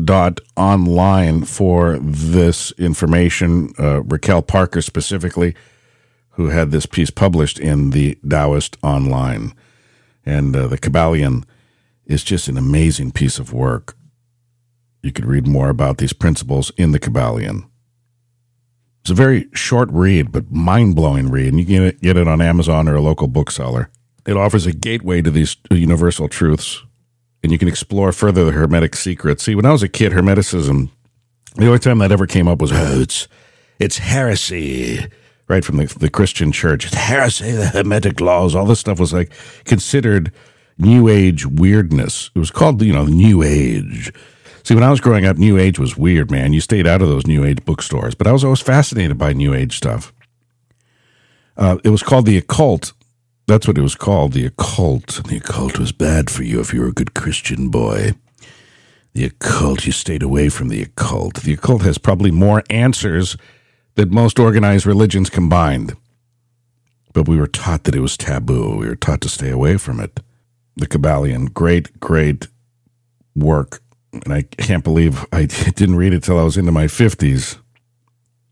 dot 0.05 0.39
online 0.55 1.43
for 1.43 1.97
this 1.99 2.71
information. 2.73 3.73
Uh, 3.77 4.03
Raquel 4.03 4.41
Parker 4.41 4.81
specifically, 4.81 5.53
who 6.31 6.47
had 6.47 6.71
this 6.71 6.85
piece 6.85 7.09
published 7.09 7.59
in 7.59 7.89
the 7.89 8.17
Taoist 8.27 8.77
online, 8.81 9.53
and 10.25 10.55
uh, 10.55 10.67
the 10.67 10.77
Kybalion 10.77 11.43
is 12.05 12.23
just 12.23 12.47
an 12.47 12.57
amazing 12.57 13.11
piece 13.11 13.37
of 13.37 13.51
work. 13.51 13.97
You 15.03 15.11
could 15.11 15.25
read 15.25 15.45
more 15.45 15.69
about 15.69 15.97
these 15.97 16.13
principles 16.13 16.71
in 16.77 16.91
the 16.91 16.99
Kybalion. 16.99 17.69
It's 19.01 19.11
a 19.11 19.13
very 19.15 19.47
short 19.53 19.89
read, 19.91 20.31
but 20.31 20.51
mind 20.51 20.95
blowing 20.95 21.29
read, 21.29 21.49
and 21.49 21.59
you 21.59 21.65
can 21.65 21.97
get 22.01 22.15
it 22.15 22.27
on 22.29 22.41
Amazon 22.41 22.87
or 22.87 22.95
a 22.95 23.01
local 23.01 23.27
bookseller. 23.27 23.89
It 24.25 24.37
offers 24.37 24.65
a 24.65 24.73
gateway 24.73 25.21
to 25.21 25.31
these 25.31 25.57
universal 25.69 26.29
truths 26.29 26.83
and 27.43 27.51
you 27.51 27.57
can 27.57 27.67
explore 27.67 28.11
further 28.11 28.45
the 28.45 28.51
Hermetic 28.51 28.95
secrets. 28.95 29.43
See, 29.43 29.55
when 29.55 29.65
I 29.65 29.71
was 29.71 29.83
a 29.83 29.89
kid, 29.89 30.11
Hermeticism, 30.11 30.89
the 31.55 31.67
only 31.67 31.79
time 31.79 31.99
that 31.99 32.11
ever 32.11 32.27
came 32.27 32.47
up 32.47 32.61
was, 32.61 32.71
oh, 32.71 33.01
it's, 33.01 33.27
it's 33.79 33.97
heresy, 33.97 35.05
right 35.47 35.63
from 35.63 35.77
the, 35.77 35.85
the 35.85 36.09
Christian 36.09 36.51
church. 36.51 36.85
It's 36.85 36.95
heresy, 36.95 37.51
the 37.51 37.67
Hermetic 37.67 38.19
laws, 38.19 38.55
all 38.55 38.65
this 38.65 38.79
stuff 38.79 38.99
was 38.99 39.13
like 39.13 39.31
considered 39.65 40.31
New 40.77 41.07
Age 41.09 41.45
weirdness. 41.45 42.31
It 42.35 42.39
was 42.39 42.51
called, 42.51 42.81
you 42.81 42.93
know, 42.93 43.05
the 43.05 43.11
New 43.11 43.43
Age. 43.43 44.13
See, 44.63 44.75
when 44.75 44.83
I 44.83 44.91
was 44.91 45.01
growing 45.01 45.25
up, 45.25 45.37
New 45.37 45.57
Age 45.57 45.79
was 45.79 45.97
weird, 45.97 46.29
man. 46.29 46.53
You 46.53 46.61
stayed 46.61 46.87
out 46.87 47.01
of 47.01 47.09
those 47.09 47.25
New 47.25 47.43
Age 47.43 47.63
bookstores, 47.65 48.15
but 48.15 48.27
I 48.27 48.31
was 48.31 48.43
always 48.43 48.61
fascinated 48.61 49.17
by 49.17 49.33
New 49.33 49.53
Age 49.53 49.75
stuff. 49.75 50.13
Uh, 51.57 51.77
it 51.83 51.89
was 51.89 52.03
called 52.03 52.25
the 52.25 52.37
occult 52.37 52.93
that's 53.49 53.67
what 53.67 53.77
it 53.77 53.81
was 53.81 53.95
called, 53.95 54.33
the 54.33 54.45
occult. 54.45 55.17
And 55.17 55.25
the 55.25 55.37
occult 55.37 55.79
was 55.79 55.91
bad 55.91 56.29
for 56.29 56.43
you 56.43 56.59
if 56.59 56.73
you 56.73 56.81
were 56.81 56.87
a 56.87 56.93
good 56.93 57.15
Christian 57.15 57.69
boy. 57.69 58.13
The 59.13 59.25
occult, 59.25 59.85
you 59.85 59.91
stayed 59.91 60.21
away 60.21 60.49
from 60.49 60.69
the 60.69 60.83
occult. 60.83 61.41
The 61.41 61.53
occult 61.53 61.81
has 61.81 61.97
probably 61.97 62.29
more 62.29 62.63
answers 62.69 63.35
than 63.95 64.13
most 64.13 64.37
organized 64.37 64.85
religions 64.85 65.31
combined. 65.31 65.97
But 67.11 67.27
we 67.27 67.37
were 67.37 67.47
taught 67.47 67.85
that 67.85 67.95
it 67.95 68.01
was 68.01 68.15
taboo. 68.15 68.77
We 68.77 68.87
were 68.87 68.95
taught 68.95 69.21
to 69.21 69.29
stay 69.29 69.49
away 69.49 69.77
from 69.77 69.99
it. 69.99 70.19
The 70.75 70.85
Kybalion, 70.85 71.51
great, 71.51 71.99
great 71.99 72.47
work. 73.35 73.81
And 74.13 74.31
I 74.31 74.43
can't 74.43 74.83
believe 74.83 75.25
I 75.33 75.45
didn't 75.75 75.95
read 75.95 76.13
it 76.13 76.23
till 76.23 76.37
I 76.37 76.43
was 76.43 76.55
into 76.55 76.71
my 76.71 76.85
50s. 76.85 77.57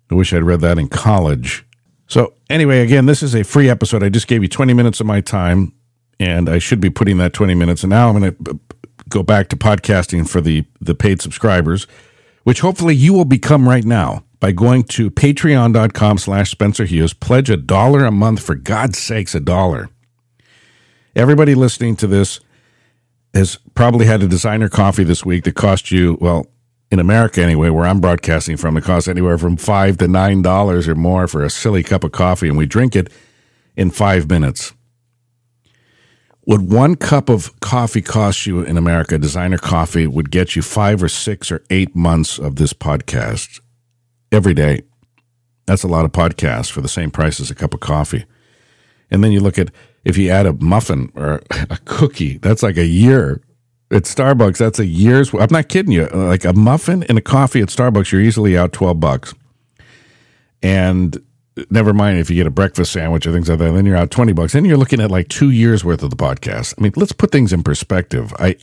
I 0.09 0.15
wish 0.15 0.33
I'd 0.33 0.43
read 0.43 0.61
that 0.61 0.79
in 0.79 0.87
college. 0.87 1.66
So, 2.07 2.33
anyway, 2.49 2.81
again, 2.81 3.05
this 3.05 3.21
is 3.21 3.35
a 3.35 3.43
free 3.43 3.69
episode. 3.69 4.01
I 4.03 4.09
just 4.09 4.27
gave 4.27 4.41
you 4.41 4.49
20 4.49 4.73
minutes 4.73 4.99
of 4.99 5.05
my 5.05 5.21
time, 5.21 5.73
and 6.19 6.49
I 6.49 6.57
should 6.57 6.79
be 6.79 6.89
putting 6.89 7.17
that 7.17 7.33
20 7.33 7.53
minutes. 7.53 7.83
And 7.83 7.89
now 7.89 8.09
I'm 8.09 8.19
going 8.19 8.33
to 8.33 8.51
uh, 8.51 8.53
go 9.09 9.23
back 9.23 9.49
to 9.49 9.57
podcasting 9.57 10.27
for 10.27 10.41
the, 10.41 10.65
the 10.79 10.95
paid 10.95 11.21
subscribers, 11.21 11.85
which 12.43 12.61
hopefully 12.61 12.95
you 12.95 13.13
will 13.13 13.25
become 13.25 13.67
right 13.67 13.83
now 13.83 14.23
by 14.39 14.51
going 14.51 14.83
to 14.83 15.11
patreon.com 15.11 16.17
slash 16.17 16.51
Spencer 16.51 16.85
Hughes. 16.85 17.13
Pledge 17.13 17.49
a 17.49 17.57
dollar 17.57 18.05
a 18.05 18.11
month, 18.11 18.41
for 18.41 18.55
God's 18.55 18.97
sakes, 18.97 19.35
a 19.35 19.39
dollar. 19.39 19.89
Everybody 21.15 21.55
listening 21.55 21.95
to 21.97 22.07
this 22.07 22.39
has 23.33 23.57
probably 23.75 24.05
had 24.05 24.21
a 24.23 24.27
designer 24.27 24.69
coffee 24.69 25.03
this 25.03 25.25
week 25.25 25.43
that 25.43 25.55
cost 25.55 25.91
you, 25.91 26.17
well, 26.21 26.47
in 26.89 26.99
America 26.99 27.41
anyway, 27.41 27.69
where 27.69 27.85
I'm 27.85 27.99
broadcasting 27.99 28.57
from, 28.57 28.77
it 28.77 28.83
costs 28.83 29.07
anywhere 29.07 29.37
from 29.37 29.57
five 29.57 29.97
to 29.97 30.07
nine 30.07 30.41
dollars 30.41 30.87
or 30.87 30.95
more 30.95 31.27
for 31.27 31.43
a 31.43 31.49
silly 31.49 31.83
cup 31.83 32.03
of 32.03 32.11
coffee, 32.11 32.47
and 32.47 32.57
we 32.57 32.65
drink 32.65 32.95
it 32.95 33.11
in 33.75 33.91
five 33.91 34.29
minutes. 34.29 34.73
Would 36.45 36.71
one 36.71 36.95
cup 36.95 37.27
of 37.27 37.59
coffee 37.59 38.01
cost 38.01 38.45
you 38.45 38.61
in 38.61 38.77
America, 38.77 39.17
designer 39.17 39.57
coffee, 39.57 40.07
would 40.07 40.31
get 40.31 40.55
you 40.55 40.61
five 40.61 41.03
or 41.03 41.09
six 41.09 41.51
or 41.51 41.61
eight 41.69 41.93
months 41.93 42.39
of 42.39 42.55
this 42.55 42.71
podcast 42.71 43.59
every 44.31 44.53
day. 44.53 44.83
That's 45.65 45.83
a 45.83 45.89
lot 45.89 46.05
of 46.05 46.13
podcasts 46.13 46.71
for 46.71 46.79
the 46.79 46.87
same 46.87 47.11
price 47.11 47.41
as 47.41 47.51
a 47.51 47.55
cup 47.55 47.73
of 47.73 47.81
coffee. 47.81 48.25
And 49.11 49.21
then 49.21 49.33
you 49.33 49.41
look 49.41 49.59
at 49.59 49.71
if 50.05 50.17
you 50.17 50.29
add 50.29 50.45
a 50.45 50.53
muffin 50.53 51.11
or 51.15 51.41
a 51.51 51.77
cookie, 51.83 52.37
that's 52.37 52.63
like 52.63 52.77
a 52.77 52.85
year 52.85 53.41
at 53.89 54.03
Starbucks, 54.03 54.57
that's 54.57 54.79
a 54.79 54.85
year's. 54.85 55.33
I'm 55.33 55.47
not 55.51 55.69
kidding 55.69 55.91
you. 55.91 56.09
Uh, 56.13 56.27
like 56.27 56.43
a 56.45 56.53
muffin 56.53 57.03
and 57.03 57.17
a 57.17 57.21
coffee 57.21 57.61
at 57.61 57.69
Starbucks, 57.69 58.11
you're 58.11 58.21
easily 58.21 58.57
out 58.57 58.73
twelve 58.73 58.99
bucks. 58.99 59.33
And 60.61 61.15
uh, 61.57 61.63
never 61.69 61.93
mind 61.93 62.19
if 62.19 62.29
you 62.29 62.35
get 62.35 62.47
a 62.47 62.51
breakfast 62.51 62.91
sandwich 62.91 63.25
or 63.25 63.31
things 63.31 63.49
like 63.49 63.59
that, 63.59 63.71
then 63.71 63.85
you're 63.85 63.95
out 63.95 64.11
twenty 64.11 64.33
bucks. 64.33 64.51
Then 64.51 64.65
you're 64.65 64.77
looking 64.77 64.99
at 64.99 65.09
like 65.09 65.29
two 65.29 65.51
years 65.51 65.85
worth 65.85 66.03
of 66.03 66.09
the 66.09 66.17
podcast. 66.17 66.73
I 66.77 66.81
mean, 66.81 66.91
let's 66.97 67.13
put 67.13 67.31
things 67.31 67.53
in 67.53 67.63
perspective. 67.63 68.33
I 68.39 68.57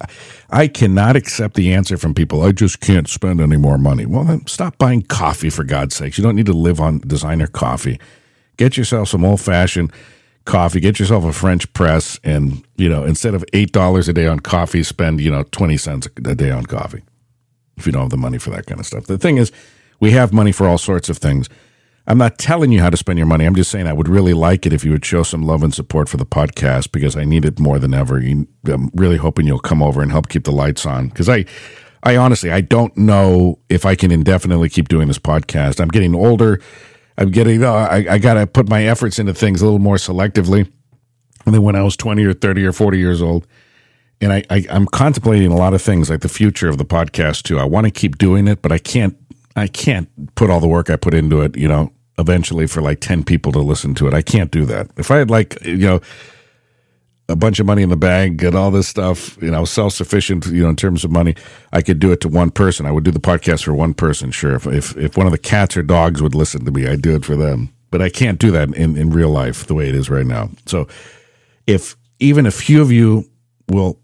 I 0.50 0.68
cannot 0.68 1.16
accept 1.16 1.54
the 1.54 1.72
answer 1.72 1.96
from 1.96 2.12
people. 2.12 2.42
I 2.42 2.52
just 2.52 2.80
can't 2.80 3.08
spend 3.08 3.40
any 3.40 3.56
more 3.56 3.78
money. 3.78 4.04
Well, 4.04 4.24
then 4.24 4.46
stop 4.46 4.76
buying 4.76 5.02
coffee 5.02 5.50
for 5.50 5.64
God's 5.64 5.94
sakes. 5.94 6.18
You 6.18 6.24
don't 6.24 6.36
need 6.36 6.46
to 6.46 6.52
live 6.52 6.80
on 6.80 6.98
designer 6.98 7.46
coffee. 7.46 7.98
Get 8.58 8.76
yourself 8.76 9.08
some 9.08 9.24
old 9.24 9.40
fashioned 9.40 9.90
coffee, 10.44 10.80
get 10.80 10.98
yourself 10.98 11.24
a 11.24 11.32
French 11.32 11.72
press, 11.72 12.18
and 12.22 12.64
you 12.76 12.88
know, 12.88 13.04
instead 13.04 13.34
of 13.34 13.44
eight 13.52 13.72
dollars 13.72 14.08
a 14.08 14.12
day 14.12 14.26
on 14.26 14.40
coffee, 14.40 14.82
spend 14.82 15.20
you 15.20 15.30
know 15.30 15.42
twenty 15.44 15.76
cents 15.76 16.08
a 16.24 16.34
day 16.34 16.50
on 16.50 16.66
coffee. 16.66 17.02
If 17.76 17.86
you 17.86 17.92
don't 17.92 18.02
have 18.02 18.10
the 18.10 18.16
money 18.16 18.38
for 18.38 18.50
that 18.50 18.66
kind 18.66 18.80
of 18.80 18.86
stuff, 18.86 19.06
the 19.06 19.18
thing 19.18 19.36
is, 19.36 19.50
we 20.00 20.12
have 20.12 20.32
money 20.32 20.52
for 20.52 20.68
all 20.68 20.78
sorts 20.78 21.08
of 21.08 21.18
things. 21.18 21.48
I'm 22.06 22.18
not 22.18 22.38
telling 22.38 22.70
you 22.70 22.80
how 22.80 22.90
to 22.90 22.96
spend 22.96 23.18
your 23.18 23.26
money. 23.26 23.46
I'm 23.46 23.54
just 23.54 23.70
saying 23.70 23.86
I 23.86 23.94
would 23.94 24.08
really 24.08 24.34
like 24.34 24.66
it 24.66 24.74
if 24.74 24.84
you 24.84 24.90
would 24.90 25.04
show 25.04 25.22
some 25.22 25.42
love 25.42 25.62
and 25.62 25.72
support 25.72 26.08
for 26.08 26.18
the 26.18 26.26
podcast 26.26 26.92
because 26.92 27.16
I 27.16 27.24
need 27.24 27.46
it 27.46 27.58
more 27.58 27.78
than 27.78 27.94
ever. 27.94 28.18
I'm 28.18 28.90
really 28.94 29.16
hoping 29.16 29.46
you'll 29.46 29.58
come 29.58 29.82
over 29.82 30.02
and 30.02 30.12
help 30.12 30.28
keep 30.28 30.44
the 30.44 30.52
lights 30.52 30.84
on 30.84 31.08
because 31.08 31.30
I, 31.30 31.46
I 32.02 32.18
honestly, 32.18 32.50
I 32.50 32.60
don't 32.60 32.94
know 32.98 33.58
if 33.70 33.86
I 33.86 33.94
can 33.94 34.10
indefinitely 34.10 34.68
keep 34.68 34.88
doing 34.88 35.08
this 35.08 35.18
podcast. 35.18 35.80
I'm 35.80 35.88
getting 35.88 36.14
older. 36.14 36.60
I'm 37.16 37.30
getting, 37.30 37.64
I, 37.64 38.06
I 38.10 38.18
got 38.18 38.34
to 38.34 38.46
put 38.46 38.68
my 38.68 38.84
efforts 38.84 39.18
into 39.18 39.34
things 39.34 39.62
a 39.62 39.64
little 39.64 39.78
more 39.78 39.96
selectively 39.96 40.70
than 41.44 41.62
when 41.62 41.76
I 41.76 41.82
was 41.82 41.96
20 41.96 42.24
or 42.24 42.32
30 42.32 42.64
or 42.64 42.72
40 42.72 42.98
years 42.98 43.22
old. 43.22 43.46
And 44.20 44.32
I, 44.32 44.44
I, 44.50 44.66
I'm 44.70 44.86
contemplating 44.86 45.52
a 45.52 45.56
lot 45.56 45.74
of 45.74 45.82
things 45.82 46.08
like 46.10 46.20
the 46.20 46.28
future 46.28 46.68
of 46.68 46.78
the 46.78 46.84
podcast 46.84 47.42
too. 47.42 47.58
I 47.58 47.64
want 47.64 47.86
to 47.86 47.90
keep 47.90 48.16
doing 48.18 48.48
it, 48.48 48.62
but 48.62 48.72
I 48.72 48.78
can't 48.78 49.16
I 49.56 49.68
can't 49.68 50.08
put 50.34 50.50
all 50.50 50.60
the 50.60 50.68
work 50.68 50.90
I 50.90 50.96
put 50.96 51.14
into 51.14 51.40
it, 51.42 51.56
you 51.56 51.68
know, 51.68 51.92
eventually 52.18 52.66
for 52.66 52.82
like 52.82 53.00
10 53.00 53.24
people 53.24 53.52
to 53.52 53.60
listen 53.60 53.94
to 53.94 54.08
it. 54.08 54.14
I 54.14 54.22
can't 54.22 54.50
do 54.50 54.64
that. 54.66 54.90
If 54.96 55.10
I 55.10 55.18
had 55.18 55.30
like, 55.30 55.62
you 55.64 55.76
know, 55.76 56.00
a 57.28 57.36
bunch 57.36 57.58
of 57.58 57.66
money 57.66 57.82
in 57.82 57.88
the 57.88 57.96
bank 57.96 58.36
get 58.36 58.54
all 58.54 58.70
this 58.70 58.88
stuff, 58.88 59.40
you 59.40 59.50
know, 59.50 59.64
self 59.64 59.94
sufficient, 59.94 60.46
you 60.46 60.62
know, 60.62 60.68
in 60.68 60.76
terms 60.76 61.04
of 61.04 61.10
money, 61.10 61.34
I 61.72 61.80
could 61.80 61.98
do 61.98 62.12
it 62.12 62.20
to 62.22 62.28
one 62.28 62.50
person. 62.50 62.86
I 62.86 62.92
would 62.92 63.04
do 63.04 63.10
the 63.10 63.20
podcast 63.20 63.64
for 63.64 63.72
one 63.72 63.94
person. 63.94 64.30
Sure. 64.30 64.54
If, 64.54 64.66
if, 64.66 64.96
if 64.96 65.16
one 65.16 65.26
of 65.26 65.32
the 65.32 65.38
cats 65.38 65.76
or 65.76 65.82
dogs 65.82 66.20
would 66.20 66.34
listen 66.34 66.64
to 66.64 66.70
me, 66.70 66.86
I'd 66.86 67.02
do 67.02 67.14
it 67.14 67.24
for 67.24 67.36
them. 67.36 67.72
But 67.90 68.02
I 68.02 68.08
can't 68.08 68.38
do 68.38 68.50
that 68.50 68.74
in, 68.74 68.96
in 68.96 69.10
real 69.10 69.30
life 69.30 69.66
the 69.66 69.74
way 69.74 69.88
it 69.88 69.94
is 69.94 70.10
right 70.10 70.26
now. 70.26 70.50
So 70.66 70.86
if 71.66 71.96
even 72.18 72.44
a 72.44 72.50
few 72.50 72.82
of 72.82 72.92
you 72.92 73.28
will 73.68 74.00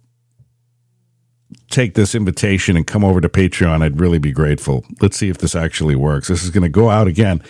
take 1.71 1.95
this 1.95 2.15
invitation 2.15 2.77
and 2.77 2.87
come 2.87 3.05
over 3.05 3.21
to 3.21 3.29
Patreon, 3.29 3.83
I'd 3.83 4.01
really 4.01 4.19
be 4.19 4.33
grateful. 4.33 4.85
Let's 5.01 5.17
see 5.17 5.29
if 5.29 5.39
this 5.39 5.55
actually 5.55 5.95
works. 5.95 6.29
This 6.29 6.43
is 6.43 6.51
going 6.51 6.63
to 6.63 6.69
go 6.69 6.91
out 6.91 7.07
again. 7.07 7.43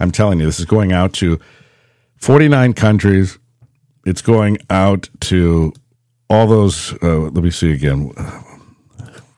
I'm 0.00 0.10
telling 0.10 0.40
you, 0.40 0.46
this 0.46 0.60
is 0.60 0.66
going 0.66 0.92
out 0.92 1.12
to 1.14 1.38
49 2.18 2.72
countries. 2.74 3.38
It's 4.06 4.22
going 4.22 4.58
out 4.70 5.08
to 5.20 5.72
all 6.28 6.46
those. 6.46 6.92
Uh, 7.02 7.20
let 7.20 7.44
me 7.44 7.50
see 7.50 7.72
again. 7.72 8.12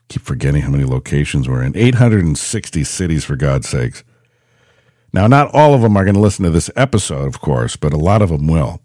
keep 0.09 0.21
forgetting 0.21 0.61
how 0.61 0.69
many 0.69 0.83
locations 0.83 1.47
we're 1.47 1.63
in. 1.63 1.75
860 1.75 2.83
cities, 2.83 3.25
for 3.25 3.35
God's 3.35 3.67
sakes. 3.67 4.03
Now, 5.13 5.27
not 5.27 5.53
all 5.53 5.73
of 5.73 5.81
them 5.81 5.97
are 5.97 6.03
going 6.03 6.15
to 6.15 6.21
listen 6.21 6.43
to 6.43 6.51
this 6.51 6.69
episode, 6.75 7.27
of 7.27 7.41
course, 7.41 7.75
but 7.75 7.93
a 7.93 7.97
lot 7.97 8.21
of 8.21 8.29
them 8.29 8.47
will. 8.47 8.81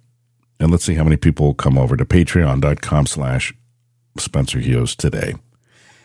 And 0.58 0.70
let's 0.70 0.84
see 0.84 0.94
how 0.94 1.04
many 1.04 1.16
people 1.16 1.54
come 1.54 1.76
over 1.76 1.96
to 1.96 2.04
patreon.com 2.04 3.06
slash 3.06 3.52
Spencer 4.18 4.60
Hughes 4.60 4.94
today. 4.94 5.34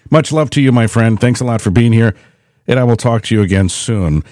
Much 0.10 0.32
love 0.32 0.50
to 0.52 0.62
you, 0.62 0.72
my 0.72 0.88
friend. 0.88 1.20
Thanks 1.20 1.42
a 1.42 1.46
lot 1.46 1.62
for 1.62 1.70
being 1.70 1.94
here. 1.94 2.16
And 2.66 2.80
I 2.80 2.84
will 2.84 2.98
talk 2.98 3.24
to 3.24 3.36
you 3.36 3.42
again 3.42 3.70
soon, 3.70 4.24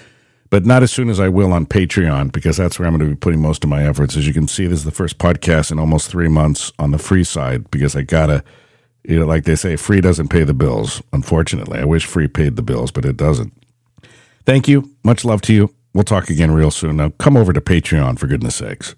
but 0.50 0.64
not 0.64 0.82
as 0.82 0.92
soon 0.92 1.08
as 1.10 1.18
I 1.20 1.28
will 1.28 1.52
on 1.52 1.66
Patreon, 1.66 2.32
because 2.32 2.56
that's 2.56 2.78
where 2.78 2.86
I'm 2.86 2.96
going 2.96 3.08
to 3.08 3.14
be 3.14 3.18
putting 3.18 3.40
most 3.40 3.64
of 3.64 3.70
my 3.70 3.86
efforts. 3.86 4.16
As 4.16 4.26
you 4.26 4.32
can 4.32 4.48
see, 4.48 4.66
this 4.66 4.80
is 4.80 4.84
the 4.84 4.90
first 4.90 5.18
podcast 5.18 5.70
in 5.72 5.78
almost 5.78 6.08
three 6.08 6.28
months 6.28 6.72
on 6.78 6.90
the 6.90 6.98
free 6.98 7.24
side, 7.24 7.70
because 7.70 7.96
I 7.96 8.02
got 8.02 8.26
to, 8.26 8.44
you 9.04 9.18
know, 9.18 9.26
like 9.26 9.44
they 9.44 9.56
say, 9.56 9.76
free 9.76 10.00
doesn't 10.00 10.28
pay 10.28 10.44
the 10.44 10.54
bills. 10.54 11.02
Unfortunately, 11.12 11.78
I 11.78 11.84
wish 11.84 12.06
free 12.06 12.28
paid 12.28 12.56
the 12.56 12.62
bills, 12.62 12.90
but 12.90 13.04
it 13.04 13.16
doesn't. 13.16 13.52
Thank 14.44 14.68
you. 14.68 14.90
Much 15.02 15.24
love 15.24 15.42
to 15.42 15.52
you. 15.52 15.74
We'll 15.94 16.04
talk 16.04 16.28
again 16.30 16.50
real 16.50 16.70
soon. 16.70 16.96
Now, 16.96 17.10
come 17.18 17.36
over 17.36 17.52
to 17.52 17.60
Patreon, 17.60 18.18
for 18.18 18.26
goodness 18.26 18.56
sakes. 18.56 18.94